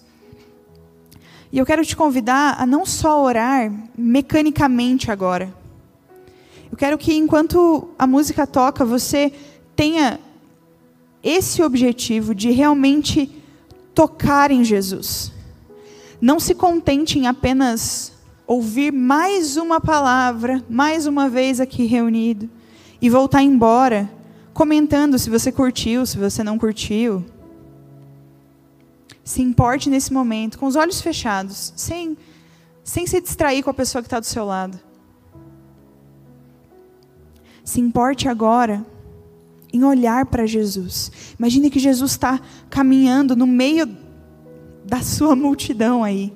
E 1.56 1.58
eu 1.58 1.64
quero 1.64 1.82
te 1.82 1.96
convidar 1.96 2.60
a 2.60 2.66
não 2.66 2.84
só 2.84 3.22
orar 3.22 3.72
mecanicamente 3.96 5.10
agora. 5.10 5.54
Eu 6.70 6.76
quero 6.76 6.98
que 6.98 7.14
enquanto 7.14 7.88
a 7.98 8.06
música 8.06 8.46
toca, 8.46 8.84
você 8.84 9.32
tenha 9.74 10.20
esse 11.24 11.62
objetivo 11.62 12.34
de 12.34 12.50
realmente 12.50 13.42
tocar 13.94 14.50
em 14.50 14.62
Jesus. 14.64 15.32
Não 16.20 16.38
se 16.38 16.54
contente 16.54 17.18
em 17.18 17.26
apenas 17.26 18.12
ouvir 18.46 18.92
mais 18.92 19.56
uma 19.56 19.80
palavra, 19.80 20.62
mais 20.68 21.06
uma 21.06 21.26
vez 21.26 21.58
aqui 21.58 21.86
reunido, 21.86 22.50
e 23.00 23.08
voltar 23.08 23.42
embora 23.42 24.10
comentando 24.52 25.18
se 25.18 25.30
você 25.30 25.50
curtiu, 25.50 26.04
se 26.04 26.18
você 26.18 26.44
não 26.44 26.58
curtiu. 26.58 27.24
Se 29.26 29.42
importe 29.42 29.90
nesse 29.90 30.12
momento, 30.12 30.56
com 30.56 30.66
os 30.66 30.76
olhos 30.76 31.00
fechados, 31.00 31.72
sem, 31.74 32.16
sem 32.84 33.08
se 33.08 33.20
distrair 33.20 33.60
com 33.60 33.70
a 33.70 33.74
pessoa 33.74 34.00
que 34.00 34.06
está 34.06 34.20
do 34.20 34.24
seu 34.24 34.44
lado. 34.44 34.78
Se 37.64 37.80
importe 37.80 38.28
agora 38.28 38.86
em 39.72 39.82
olhar 39.82 40.26
para 40.26 40.46
Jesus. 40.46 41.10
Imagine 41.36 41.70
que 41.70 41.80
Jesus 41.80 42.12
está 42.12 42.40
caminhando 42.70 43.34
no 43.34 43.48
meio 43.48 43.88
da 44.84 45.02
sua 45.02 45.34
multidão 45.34 46.04
aí 46.04 46.32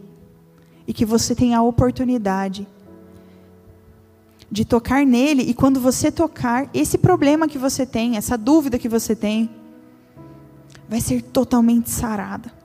e 0.85 0.93
que 0.93 1.05
você 1.05 1.33
tem 1.33 1.55
a 1.55 1.63
oportunidade 1.63 2.67
de 4.51 4.65
tocar 4.65 5.07
nele 5.07 5.43
e 5.43 5.55
quando 5.55 5.79
você 5.79 6.11
tocar, 6.11 6.69
esse 6.75 6.99
problema 6.99 7.47
que 7.47 7.57
você 7.57 7.87
tem, 7.87 8.17
essa 8.17 8.37
dúvida 8.37 8.81
que 8.81 8.89
você 8.89 9.15
tem, 9.15 9.49
vai 10.89 11.01
ser 11.01 11.23
totalmente 11.23 11.89
sarada. 11.89 12.59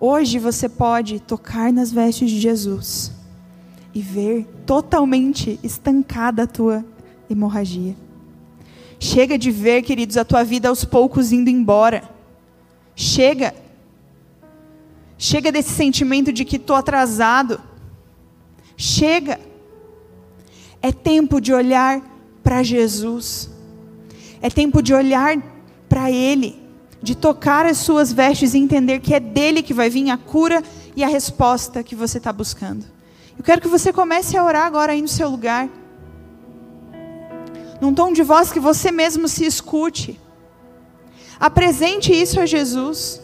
Hoje 0.00 0.38
você 0.38 0.68
pode 0.68 1.20
tocar 1.20 1.72
nas 1.72 1.90
vestes 1.90 2.30
de 2.30 2.38
Jesus 2.38 3.12
e 3.94 4.00
ver 4.00 4.46
totalmente 4.64 5.58
estancada 5.62 6.44
a 6.44 6.46
tua 6.46 6.84
hemorragia. 7.28 7.96
Chega 9.00 9.38
de 9.38 9.50
ver, 9.50 9.82
queridos, 9.82 10.16
a 10.16 10.24
tua 10.24 10.44
vida 10.44 10.68
aos 10.68 10.84
poucos 10.84 11.32
indo 11.32 11.50
embora. 11.50 12.08
Chega 12.94 13.54
Chega 15.18 15.50
desse 15.50 15.70
sentimento 15.70 16.32
de 16.32 16.44
que 16.44 16.56
estou 16.56 16.76
atrasado. 16.76 17.60
Chega. 18.76 19.40
É 20.80 20.92
tempo 20.92 21.40
de 21.40 21.52
olhar 21.52 22.00
para 22.40 22.62
Jesus. 22.62 23.50
É 24.40 24.48
tempo 24.48 24.80
de 24.80 24.94
olhar 24.94 25.36
para 25.88 26.08
Ele, 26.08 26.56
de 27.02 27.14
tocar 27.14 27.64
as 27.66 27.78
suas 27.78 28.12
vestes 28.12 28.54
e 28.54 28.58
entender 28.58 29.00
que 29.00 29.14
é 29.14 29.20
dele 29.20 29.62
que 29.62 29.74
vai 29.74 29.88
vir 29.88 30.10
a 30.10 30.16
cura 30.16 30.62
e 30.96 31.04
a 31.04 31.08
resposta 31.08 31.82
que 31.82 31.94
você 31.94 32.18
está 32.18 32.32
buscando. 32.32 32.84
Eu 33.36 33.44
quero 33.44 33.60
que 33.60 33.68
você 33.68 33.92
comece 33.92 34.36
a 34.36 34.44
orar 34.44 34.66
agora 34.66 34.92
aí 34.92 35.00
no 35.00 35.08
seu 35.08 35.28
lugar. 35.28 35.68
Num 37.80 37.94
tom 37.94 38.12
de 38.12 38.22
voz 38.22 38.50
que 38.50 38.58
você 38.58 38.90
mesmo 38.90 39.28
se 39.28 39.44
escute. 39.44 40.18
Apresente 41.38 42.12
isso 42.12 42.40
a 42.40 42.46
Jesus. 42.46 43.20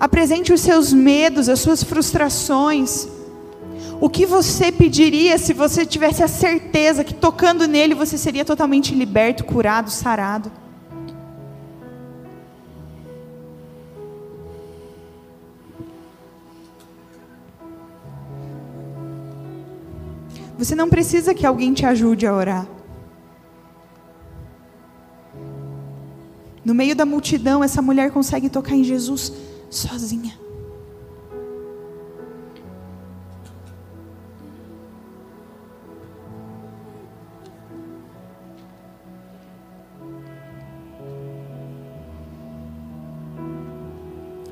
Apresente 0.00 0.52
os 0.52 0.62
seus 0.62 0.92
medos, 0.94 1.48
as 1.48 1.60
suas 1.60 1.82
frustrações. 1.82 3.06
O 4.00 4.08
que 4.08 4.24
você 4.24 4.72
pediria 4.72 5.36
se 5.36 5.52
você 5.52 5.84
tivesse 5.84 6.22
a 6.22 6.28
certeza 6.28 7.04
que 7.04 7.12
tocando 7.12 7.66
nele 7.66 7.94
você 7.94 8.16
seria 8.16 8.44
totalmente 8.44 8.94
liberto, 8.94 9.44
curado, 9.44 9.90
sarado? 9.90 10.50
Você 20.58 20.74
não 20.74 20.90
precisa 20.90 21.32
que 21.32 21.46
alguém 21.46 21.72
te 21.72 21.86
ajude 21.86 22.26
a 22.26 22.34
orar. 22.34 22.68
No 26.64 26.74
meio 26.74 26.96
da 26.96 27.06
multidão, 27.06 27.62
essa 27.62 27.80
mulher 27.80 28.10
consegue 28.10 28.50
tocar 28.50 28.74
em 28.74 28.82
Jesus 28.82 29.32
sozinha. 29.70 30.36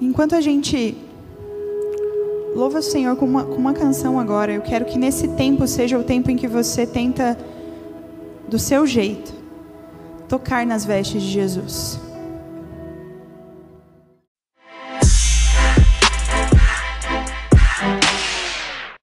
Enquanto 0.01 0.37
a 0.37 0.41
gente 0.41 1.06
louva 2.57 2.79
o 2.79 2.83
Senhor 2.83 3.15
com 3.17 3.27
uma, 3.27 3.45
com 3.45 3.57
uma 3.57 3.75
canção 3.75 4.19
agora, 4.19 4.51
eu 4.51 4.63
quero 4.63 4.87
que 4.87 4.99
nesse 4.99 5.29
tempo 5.29 5.67
seja 5.67 5.99
o 5.99 6.03
tempo 6.03 6.31
em 6.31 6.37
que 6.37 6.49
você 6.49 6.87
tenta, 6.87 7.37
do 8.49 8.59
seu 8.59 8.87
jeito, 8.87 9.35
tocar 10.27 10.65
nas 10.65 10.83
vestes 10.83 11.23
de 11.23 11.29
Jesus. 11.29 12.06